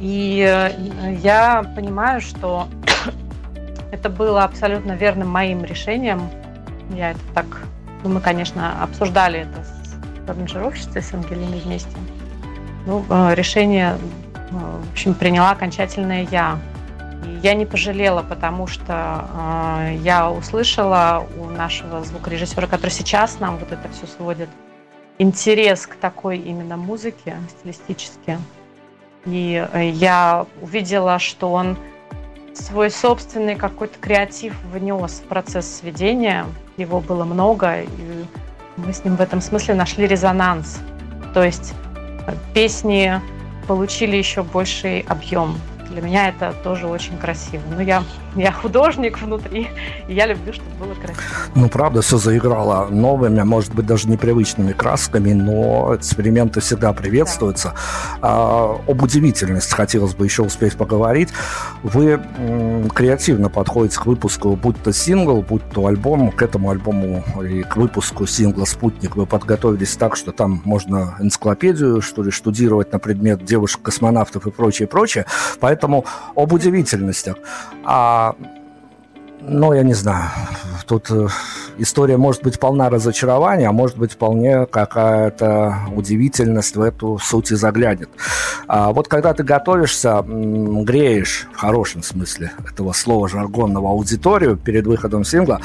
[0.00, 2.66] И э, я понимаю, что
[3.92, 6.30] это было абсолютно верным моим решением.
[6.94, 7.46] Я это так...
[8.02, 11.96] Ну, мы, конечно, обсуждали это с аранжировщицей, с Ангелиной вместе.
[12.86, 13.96] Ну, э, решение
[14.52, 16.58] в общем, приняла окончательное я.
[17.24, 19.28] И я не пожалела, потому что
[19.80, 24.48] э, я услышала у нашего звукорежиссера, который сейчас нам вот это все сводит,
[25.18, 28.38] интерес к такой именно музыке стилистически.
[29.24, 31.76] И э, я увидела, что он
[32.54, 36.46] свой собственный какой-то креатив внес в процесс сведения.
[36.76, 37.82] Его было много.
[37.82, 37.88] И
[38.76, 40.80] Мы с ним в этом смысле нашли резонанс.
[41.34, 41.72] То есть
[42.26, 43.20] э, песни
[43.66, 45.58] получили еще больший объем.
[45.88, 47.62] Для меня это тоже очень красиво.
[47.70, 48.02] Но я,
[48.36, 49.68] я художник внутри,
[50.08, 51.22] и я люблю, чтобы было красиво.
[51.54, 57.74] Ну, правда, все заиграло новыми, а может быть, даже непривычными красками, но эксперименты всегда приветствуются.
[58.20, 58.20] Да.
[58.22, 61.28] А, об удивительности хотелось бы еще успеть поговорить.
[61.82, 66.30] Вы м, креативно подходите к выпуску, будь то сингл, будь то альбом.
[66.30, 72.00] К этому альбому и к выпуску сингла «Спутник» вы подготовились так, что там можно энциклопедию,
[72.00, 75.26] что ли, штудировать на предмет девушек-космонавтов и прочее, прочее.
[75.60, 76.04] Поэтому Поэтому
[76.36, 77.36] об удивительностях.
[77.84, 78.21] А,
[79.44, 80.30] ну, я не знаю,
[80.86, 81.26] тут э,
[81.78, 87.56] история может быть полна разочарования, а может быть вполне какая-то удивительность в эту суть и
[87.56, 88.08] заглянет.
[88.68, 95.24] А вот когда ты готовишься, греешь, в хорошем смысле этого слова жаргонного, аудиторию перед выходом
[95.24, 95.60] сингла,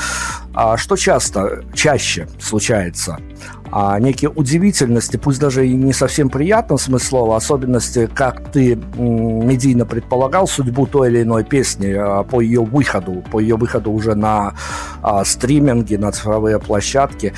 [0.54, 3.20] а что часто, чаще случается–
[3.72, 9.86] а некие удивительности, пусть даже и не совсем приятном смысле слова, особенности, как ты медийно
[9.86, 14.56] предполагал судьбу той или иной песни а, по ее выходу, по ее выходу уже на
[15.02, 17.34] а, стриминги, на цифровые площадки,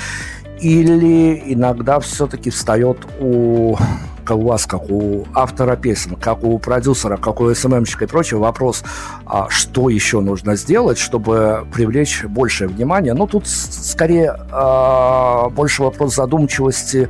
[0.60, 3.76] или иногда все-таки встает у
[4.24, 8.40] как у вас, как у автора песен, как у продюсера, как у СММщика и прочего,
[8.40, 8.82] вопрос,
[9.26, 13.14] а что еще нужно сделать, чтобы привлечь большее внимание.
[13.14, 17.08] Ну, тут скорее а, больше вопрос задумчивости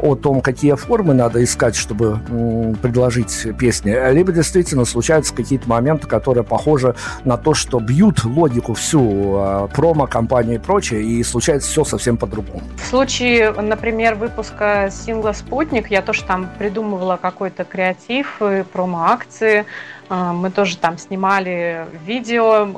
[0.00, 6.06] о том, какие формы надо искать, чтобы м, предложить песни, либо действительно случаются какие-то моменты,
[6.06, 6.94] которые похожи
[7.24, 12.62] на то, что бьют логику всю э, промо-компании и прочее, и случается все совсем по-другому.
[12.76, 18.40] В случае, например, выпуска сингла «Спутник», я тоже там придумывала какой-то креатив,
[18.72, 19.66] промо-акции,
[20.10, 22.68] мы тоже там снимали видео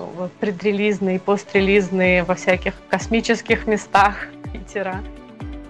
[0.40, 5.00] предрелизные, пострелизные во всяких космических местах Питера.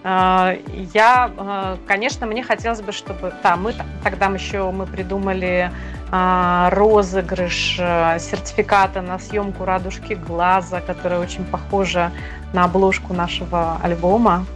[0.02, 0.56] А,
[0.94, 5.70] я, а, конечно, мне хотелось бы, чтобы, да, мы тогда еще мы придумали
[6.10, 12.12] а, розыгрыш сертификата на съемку радужки глаза, которая очень похожа
[12.54, 14.46] на обложку нашего альбома,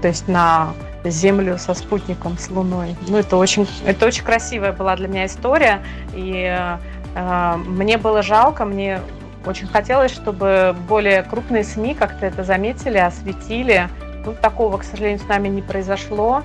[0.00, 0.68] то есть на
[1.04, 2.96] Землю со спутником, с Луной.
[3.08, 5.80] Ну, это очень, это очень красивая была для меня история,
[6.14, 6.78] и
[7.14, 9.00] э, мне было жалко, мне
[9.46, 13.88] очень хотелось, чтобы более крупные СМИ как-то это заметили, осветили,
[14.24, 16.42] ну, такого, к сожалению, с нами не произошло.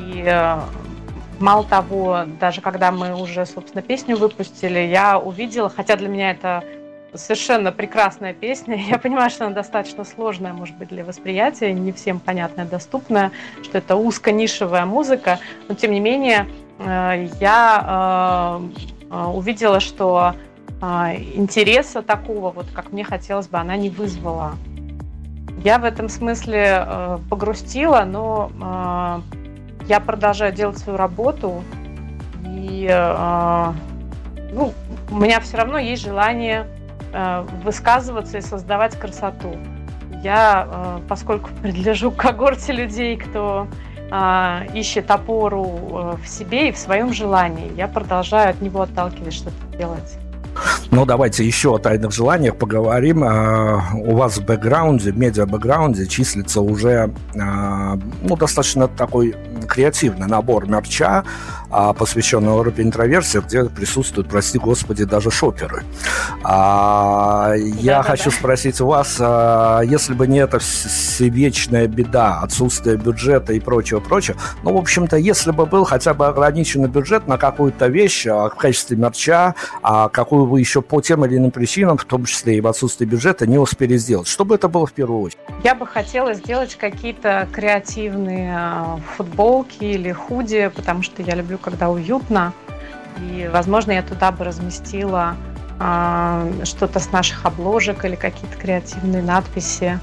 [0.00, 0.58] И э,
[1.38, 6.64] мало того, даже когда мы уже, собственно, песню выпустили, я увидела, хотя для меня это
[7.14, 8.76] совершенно прекрасная песня.
[8.88, 13.32] Я понимаю, что она достаточно сложная, может быть, для восприятия, не всем понятная, доступная,
[13.62, 15.38] что это узко-нишевая музыка,
[15.68, 16.46] но тем не менее
[16.78, 18.60] э, я
[19.10, 20.34] э, увидела, что
[20.80, 24.52] интереса такого, вот как мне хотелось бы, она не вызвала.
[25.64, 29.22] Я в этом смысле э, погрустила, но
[29.82, 31.64] э, я продолжаю делать свою работу.
[32.46, 33.72] И э,
[34.52, 34.72] ну,
[35.10, 36.77] у меня все равно есть желание э,
[37.64, 39.56] высказываться и создавать красоту.
[40.22, 43.66] Я, э, поскольку принадлежу к когорте людей, кто
[44.10, 49.34] э, ищет опору э, в себе и в своем желании, я продолжаю от него отталкивать
[49.34, 50.18] что-то делать.
[50.90, 53.22] Ну, давайте еще о тайных желаниях поговорим.
[53.22, 59.36] У вас в бэкграунде, в медиа-бэкграунде числится уже ну, достаточно такой
[59.68, 61.22] креативный набор мерча,
[61.70, 65.84] посвященный Европе интроверсии, где присутствуют, прости господи, даже шоперы.
[66.42, 68.36] А, я да, хочу да.
[68.36, 74.74] спросить вас, а, если бы не эта всевечная беда, отсутствие бюджета и прочего, прочего, ну,
[74.74, 78.96] в общем-то, если бы был хотя бы ограниченный бюджет на какую-то вещь а, в качестве
[78.96, 82.66] мерча, а, какую вы еще по тем или иным причинам, в том числе и в
[82.66, 85.40] отсутствии бюджета, не успели сделать, что бы это было в первую очередь?
[85.62, 91.88] Я бы хотела сделать какие-то креативные а, футболки или худи, потому что я люблю когда
[91.90, 92.52] уютно.
[93.20, 95.36] И, возможно, я туда бы разместила
[95.80, 99.98] э, что-то с наших обложек или какие-то креативные надписи.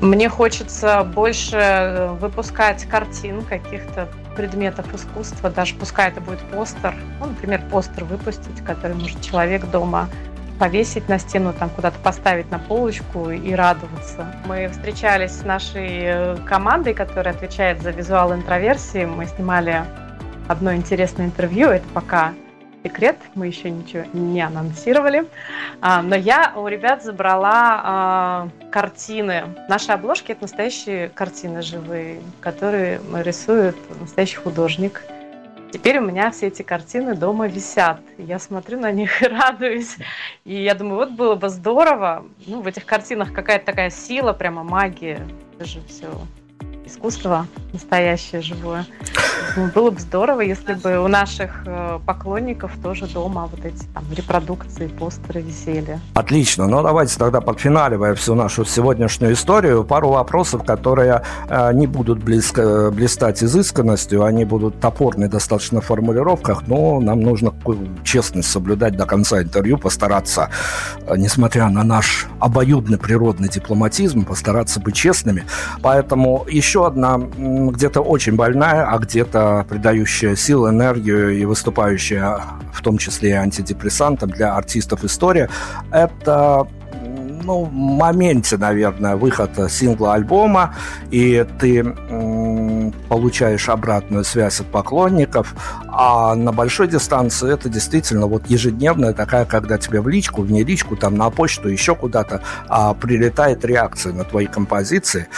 [0.00, 7.26] Мне хочется больше э, выпускать картин, каких-то предметов искусства, даже пускай это будет постер, ну,
[7.26, 10.08] например, постер выпустить, который может человек дома
[10.62, 14.32] повесить на стену, там куда-то поставить на полочку и радоваться.
[14.46, 19.04] Мы встречались с нашей э, командой, которая отвечает за визуал интроверсии.
[19.04, 19.82] Мы снимали
[20.46, 22.32] одно интересное интервью, это пока
[22.84, 25.24] секрет, мы еще ничего не анонсировали.
[25.80, 29.42] А, но я у ребят забрала а, картины.
[29.68, 35.02] Наши обложки это настоящие картины живые, которые рисует настоящий художник.
[35.72, 38.02] Теперь у меня все эти картины дома висят.
[38.18, 39.96] Я смотрю на них и радуюсь.
[40.44, 42.26] И я думаю, вот было бы здорово.
[42.46, 45.26] Ну, в этих картинах какая-то такая сила, прямо магия.
[45.56, 46.10] Это же все
[46.92, 48.86] искусство настоящее, живое.
[49.56, 54.04] Ну, было бы здорово, если бы у наших э, поклонников тоже дома вот эти там
[54.14, 55.98] репродукции, постеры висели.
[56.14, 56.66] Отлично.
[56.66, 62.90] Ну, давайте тогда подфиналивая всю нашу сегодняшнюю историю, пару вопросов, которые э, не будут близко,
[62.90, 67.52] блистать изысканностью, они будут топорные достаточно в формулировках, но нам нужно
[68.04, 70.50] честность соблюдать до конца интервью, постараться,
[71.06, 75.44] э, несмотря на наш обоюдный природный дипломатизм, постараться быть честными.
[75.82, 82.40] Поэтому еще одна где-то очень больная, а где-то придающая силу, энергию и выступающая
[82.72, 85.48] в том числе и антидепрессантом для артистов история,
[85.90, 86.66] это
[87.44, 90.74] ну, моменте, наверное, выхода сингла альбома,
[91.10, 95.54] и ты м, получаешь обратную связь от поклонников,
[95.88, 100.64] а на большой дистанции это действительно вот ежедневная такая, когда тебе в личку, в не
[100.64, 105.28] личку, там на почту, еще куда-то а, прилетает реакция на твои композиции.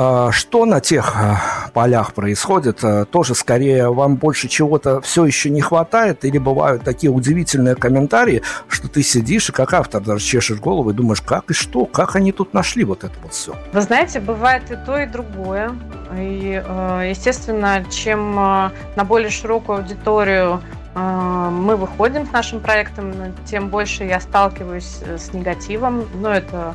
[0.00, 1.40] А, что на тех а,
[1.74, 2.84] полях происходит?
[2.84, 6.24] А, тоже скорее вам больше чего-то все еще не хватает?
[6.24, 10.92] Или бывают такие удивительные комментарии, что ты сидишь и как автор даже чешешь голову и
[10.92, 13.56] думаешь, как и что, как они тут нашли вот это вот все?
[13.72, 15.72] Вы знаете, бывает и то, и другое.
[16.16, 16.62] И,
[17.10, 20.62] естественно, чем на более широкую аудиторию
[20.94, 23.12] мы выходим с нашим проектом,
[23.46, 26.04] тем больше я сталкиваюсь э, с негативом.
[26.14, 26.74] Но это,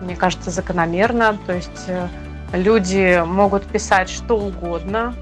[0.00, 1.38] мне кажется, закономерно.
[1.46, 2.08] То есть э,
[2.52, 5.14] Люди могут писать что угодно.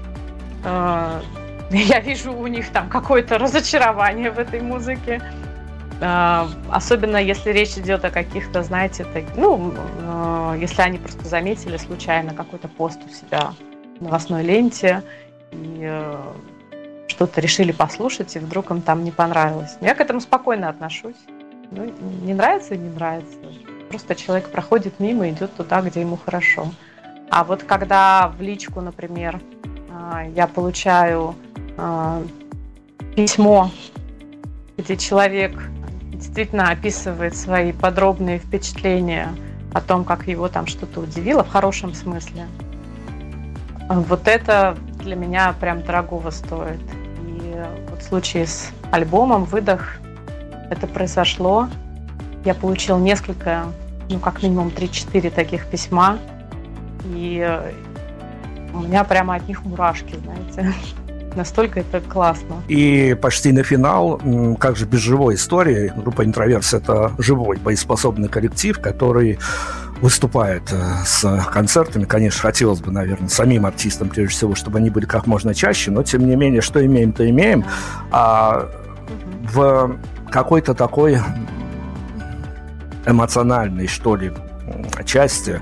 [0.65, 1.21] Э,
[1.71, 5.21] я вижу у них там какое-то разочарование в этой музыке.
[6.01, 11.77] Э, особенно если речь идет о каких-то, знаете, так, ну, э, если они просто заметили
[11.77, 13.53] случайно какой-то пост у себя
[13.99, 15.01] в новостной ленте
[15.51, 16.05] и
[17.07, 19.77] что-то решили послушать, и вдруг им там не понравилось.
[19.79, 21.15] Я к этому спокойно отношусь.
[21.71, 23.37] Ну, не нравится и не нравится.
[23.89, 26.67] Просто человек проходит мимо, идет туда, где ему хорошо.
[27.31, 29.39] А вот когда в личку, например,
[29.89, 31.33] а, я получаю
[31.77, 32.21] а,
[33.15, 33.71] письмо,
[34.77, 35.57] где человек
[36.11, 39.29] действительно описывает свои подробные впечатления
[39.73, 42.47] о том, как его там что-то удивило, в хорошем смысле.
[43.87, 46.81] Вот это для меня прям дорогого стоит.
[47.25, 49.99] И вот в случае с альбомом «Выдох»
[50.69, 51.69] это произошло.
[52.43, 53.67] Я получил несколько,
[54.09, 56.19] ну как минимум 3-4 таких письма
[57.13, 57.61] и
[58.73, 60.73] у меня прямо от них мурашки, знаете.
[61.35, 62.61] Настолько это классно.
[62.67, 64.19] И почти на финал,
[64.59, 69.39] как же без живой истории, группа Интроверс– это живой, боеспособный коллектив, который
[70.01, 72.05] выступает э, с концертами.
[72.05, 76.03] Конечно, хотелось бы, наверное, самим артистам, прежде всего, чтобы они были как можно чаще, но,
[76.03, 77.63] тем не менее, что имеем, то имеем.
[78.11, 78.67] А
[79.53, 79.95] в
[80.29, 81.19] какой-то такой
[83.05, 84.33] эмоциональной, что ли,
[85.05, 85.61] части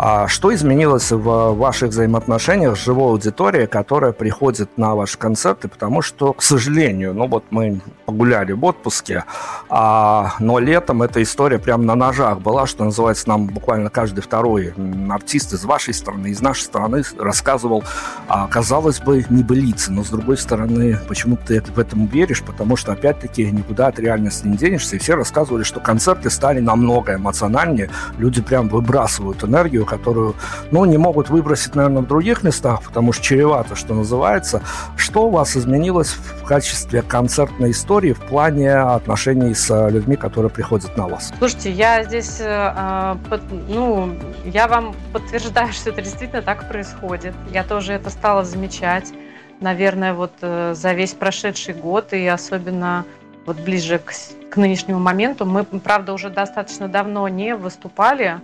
[0.00, 5.66] а что изменилось в ваших взаимоотношениях с живой аудиторией, которая приходит на ваши концерты?
[5.66, 9.24] Потому что, к сожалению, ну вот мы погуляли в отпуске,
[9.68, 14.72] а, но летом эта история прям на ножах была, что называется, нам буквально каждый второй
[15.10, 17.82] артист из вашей страны, из нашей страны рассказывал,
[18.28, 22.44] а, казалось бы, небылицы, но с другой стороны, почему ты в этом веришь?
[22.44, 27.16] Потому что, опять-таки, никуда от реальности не денешься, и все рассказывали, что концерты стали намного
[27.16, 30.34] эмоциональнее, люди прям выбрасывают энергию, которую,
[30.70, 34.62] ну, не могут выбросить, наверное, в других местах, потому что чревато, что называется.
[34.96, 40.96] Что у вас изменилось в качестве концертной истории в плане отношений с людьми, которые приходят
[40.96, 41.32] на вас?
[41.38, 44.14] Слушайте, я здесь, э, под, ну,
[44.44, 47.34] я вам подтверждаю, что это действительно так происходит.
[47.52, 49.12] Я тоже это стала замечать,
[49.60, 53.04] наверное, вот э, за весь прошедший год и особенно
[53.46, 54.12] вот ближе к,
[54.50, 55.46] к нынешнему моменту.
[55.46, 58.40] Мы, правда, уже достаточно давно не выступали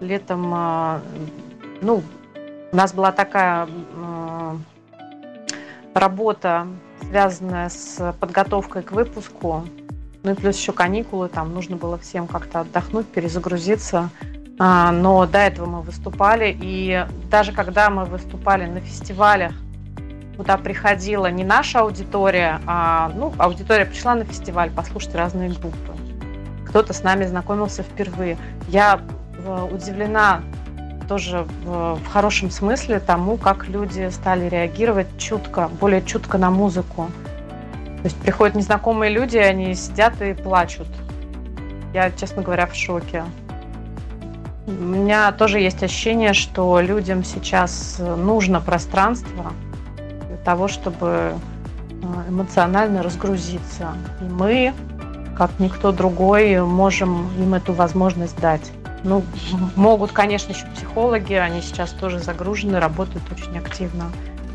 [0.00, 1.00] летом, а,
[1.80, 2.02] ну,
[2.72, 3.68] у нас была такая
[5.94, 6.66] работа,
[7.08, 9.64] связанная с подготовкой к выпуску,
[10.22, 14.10] ну и плюс еще каникулы, там нужно было всем как-то отдохнуть, перезагрузиться.
[14.60, 19.52] А, но до этого мы выступали, и даже когда мы выступали на фестивалях,
[20.36, 25.92] куда приходила не наша аудитория, а ну, аудитория пришла на фестиваль послушать разные группы.
[26.68, 28.36] Кто-то с нами знакомился впервые.
[28.68, 29.00] Я
[29.70, 30.42] удивлена
[31.08, 37.10] тоже в, хорошем смысле тому, как люди стали реагировать чутко, более чутко на музыку.
[37.98, 40.86] То есть приходят незнакомые люди, они сидят и плачут.
[41.94, 43.24] Я, честно говоря, в шоке.
[44.66, 49.52] У меня тоже есть ощущение, что людям сейчас нужно пространство
[50.28, 51.34] для того, чтобы
[52.28, 53.94] эмоционально разгрузиться.
[54.20, 54.74] И мы,
[55.36, 58.70] как никто другой, можем им эту возможность дать.
[59.04, 59.24] Ну,
[59.76, 64.10] могут, конечно, еще психологи, они сейчас тоже загружены, работают очень активно.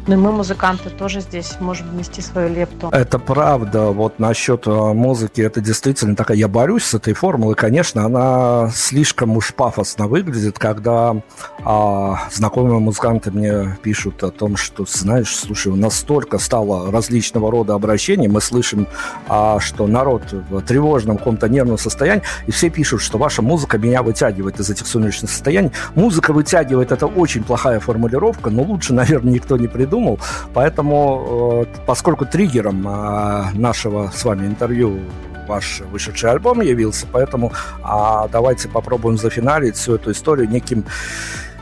[0.05, 2.89] Но мы, музыканты, тоже здесь можем внести свою лепту.
[2.91, 3.85] Это правда.
[3.91, 6.35] Вот насчет а, музыки, это действительно такая...
[6.35, 11.15] Я борюсь с этой формулой, конечно, она слишком уж пафосно выглядит, когда
[11.63, 17.49] а, знакомые музыканты мне пишут о том, что, знаешь, слушай, у нас столько стало различного
[17.49, 18.87] рода обращений, мы слышим,
[19.29, 24.03] а, что народ в тревожном каком-то нервном состоянии, и все пишут, что ваша музыка меня
[24.03, 25.71] вытягивает из этих сумеречных состояний.
[25.95, 30.19] Музыка вытягивает, это очень плохая формулировка, но лучше, наверное, никто не придумал придумал.
[30.53, 34.99] Поэтому, э, поскольку триггером э, нашего с вами интервью
[35.47, 37.51] ваш вышедший альбом явился, поэтому
[37.83, 40.85] а, давайте попробуем зафиналить всю эту историю неким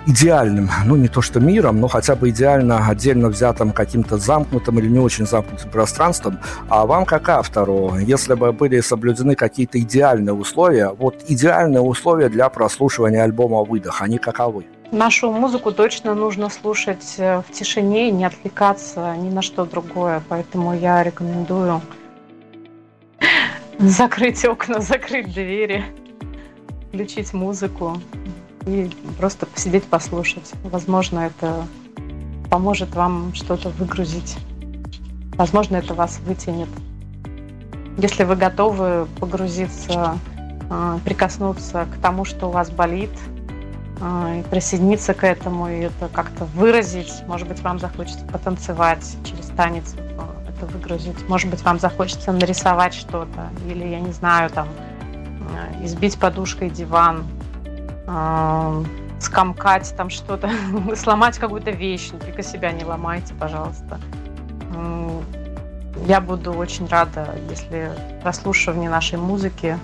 [0.06, 4.88] идеальным, ну не то что миром, но хотя бы идеально отдельно взятым каким-то замкнутым или
[4.88, 6.38] не очень замкнутым пространством.
[6.70, 12.50] А вам как автору, если бы были соблюдены какие-то идеальные условия, вот идеальные условия для
[12.50, 14.66] прослушивания альбома «Выдох», они каковы?
[14.92, 20.22] Нашу музыку точно нужно слушать э, в тишине не отвлекаться ни на что другое.
[20.28, 21.82] Поэтому я рекомендую
[23.80, 25.86] закрыть окна, закрыть двери,
[26.90, 28.02] включить музыку
[28.68, 30.52] и просто посидеть, послушать.
[30.66, 31.66] Возможно, это
[32.50, 34.36] поможет вам что-то выгрузить.
[35.36, 36.70] Возможно, это вас вытянет.
[37.98, 40.18] Если вы готовы погрузиться,
[40.70, 43.12] э, прикоснуться к тому, что у вас болит–
[44.50, 47.24] присоединиться к этому, и это как-то выразить.
[47.28, 49.96] Может быть, вам захочется потанцевать через танец,
[50.62, 51.28] это выгрузить.
[51.30, 54.68] Может быть, вам захочется нарисовать что-то, или, я не знаю, там,
[55.56, 57.26] а, избить подушкой диван,
[58.08, 58.84] э,
[59.20, 60.50] скомкать там что-то,
[60.96, 62.10] сломать какую-то вещь.
[62.10, 64.00] Только себя не ломайте, пожалуйста.
[66.08, 67.92] Я буду очень рада, если
[68.24, 69.78] прослушивание нашей музыки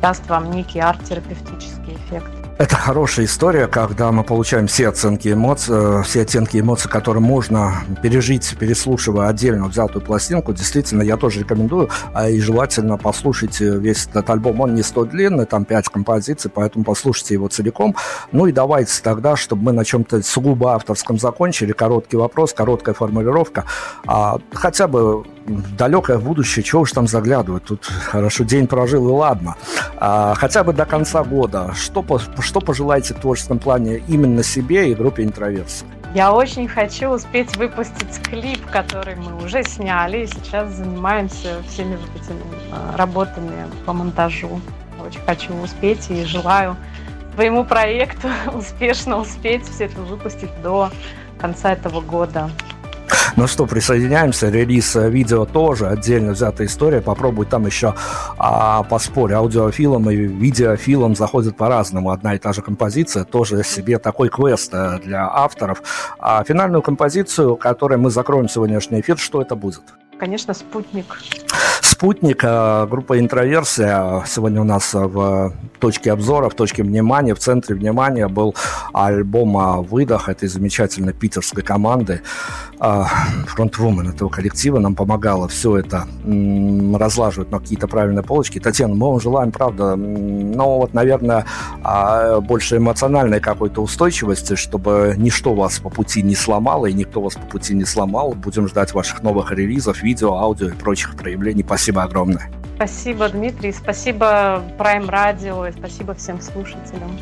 [0.00, 2.39] даст вам некий арт-терапевтический эффект.
[2.60, 7.72] Это хорошая история, когда мы получаем все оценки эмоций, э, все оттенки эмоций, которые можно
[8.02, 10.52] пережить, переслушивая отдельно взятую пластинку.
[10.52, 14.60] Действительно, я тоже рекомендую, а и желательно послушайте весь этот альбом.
[14.60, 17.96] Он не столь длинный, там пять композиций, поэтому послушайте его целиком.
[18.30, 23.64] Ну и давайте тогда, чтобы мы на чем-то сугубо авторском закончили, короткий вопрос, короткая формулировка.
[24.06, 25.24] А, хотя бы
[25.76, 27.64] далекое будущее, чего уж там заглядывать.
[27.64, 29.56] Тут хорошо день прожил и ладно.
[29.96, 31.72] А, хотя бы до конца года.
[31.74, 32.04] Что,
[32.40, 35.86] что пожелаете в творческом плане именно себе и группе интроверсии?
[36.14, 42.22] Я очень хочу успеть выпустить клип, который мы уже сняли, и сейчас занимаемся всеми вот
[42.22, 42.42] этими
[42.72, 44.60] а, работами по монтажу.
[45.04, 46.76] Очень хочу успеть и желаю
[47.34, 50.90] своему проекту успешно успеть все это выпустить до
[51.38, 52.50] конца этого года.
[53.36, 54.48] Ну что, присоединяемся.
[54.48, 57.00] Релиз видео тоже отдельно взятая история.
[57.00, 57.94] Попробуй там еще
[58.38, 59.32] а, поспорь.
[59.32, 62.10] Аудиофилом и видеофилом заходят по-разному.
[62.10, 63.24] Одна и та же композиция.
[63.24, 65.82] Тоже себе такой квест э, для авторов.
[66.18, 69.82] А финальную композицию, которой мы закроем сегодняшний эфир, что это будет?
[70.18, 71.16] Конечно, «Спутник».
[72.00, 74.24] «Спутник», э, группа «Интроверсия».
[74.26, 78.54] Сегодня у нас в точке обзора, в точке внимания, в центре внимания был
[78.94, 82.22] альбом «Выдох» этой замечательной питерской команды.
[82.78, 83.04] А,
[83.46, 86.06] фронтвумен этого коллектива нам помогала все это
[86.98, 88.58] разлаживать на какие-то правильные полочки.
[88.58, 91.44] Татьяна, мы вам желаем, правда, ну вот, наверное,
[91.82, 97.34] а, больше эмоциональной какой-то устойчивости, чтобы ничто вас по пути не сломало, и никто вас
[97.34, 98.32] по пути не сломал.
[98.32, 101.62] Будем ждать ваших новых релизов, видео, аудио и прочих проявлений.
[101.62, 102.50] Спасибо огромное.
[102.76, 107.18] Спасибо, Дмитрий, спасибо Prime Radio и спасибо всем слушателям.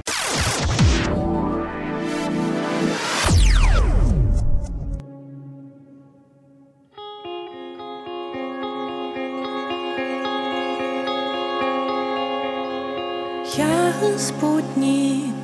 [13.57, 15.35] Я спутник,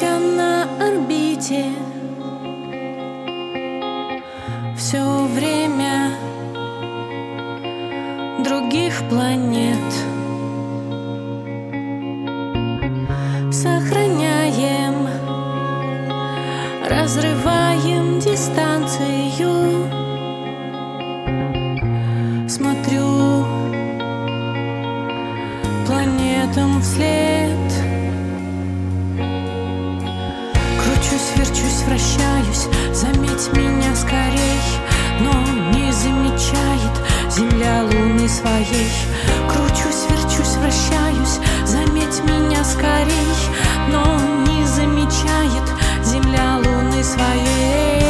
[0.00, 1.66] я на орбите
[4.80, 5.99] Все время
[9.10, 9.92] планет.
[13.52, 15.08] Сохраняем,
[16.88, 19.90] разрываем дистанцию.
[22.48, 23.44] Смотрю
[25.86, 27.50] планетам вслед.
[30.78, 34.60] Кручусь, верчусь, вращаюсь, заметь меня скорей
[35.20, 35.32] Но
[35.72, 38.90] не замечает земля луны своей.
[39.48, 43.36] Кручусь, верчусь, вращаюсь, заметь меня скорей.
[43.88, 44.04] Но
[44.46, 45.64] не замечает.
[46.04, 48.09] Земля луны своей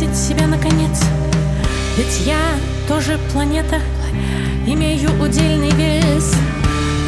[0.00, 0.98] Заметить себя наконец.
[1.98, 2.40] Ведь я
[2.88, 3.80] тоже планета
[4.66, 6.34] Имею удельный вес.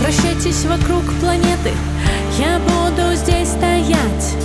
[0.02, 1.72] Прощайтесь вокруг планеты
[2.38, 4.36] Я буду здесь стоять.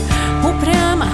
[0.45, 1.07] Упрямо,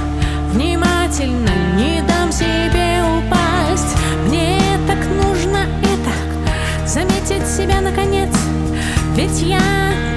[0.51, 3.97] внимательно Не дам себе упасть.
[4.27, 8.29] Мне так нужно это Заметить себя наконец.
[9.15, 9.59] Ведь я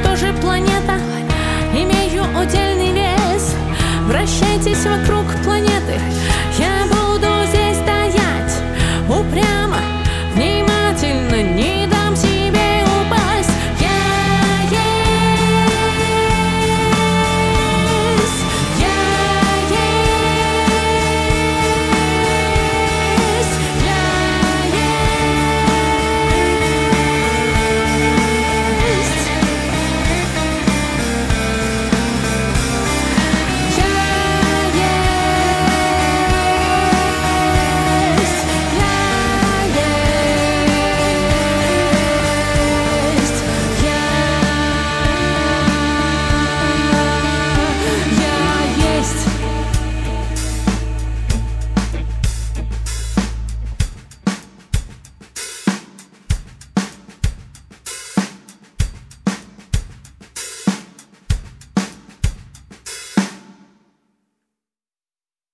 [0.04, 1.00] тоже планета
[1.72, 3.54] Имею удельный вес.
[4.06, 5.98] Вращайтесь вокруг планеты
[10.36, 10.65] Name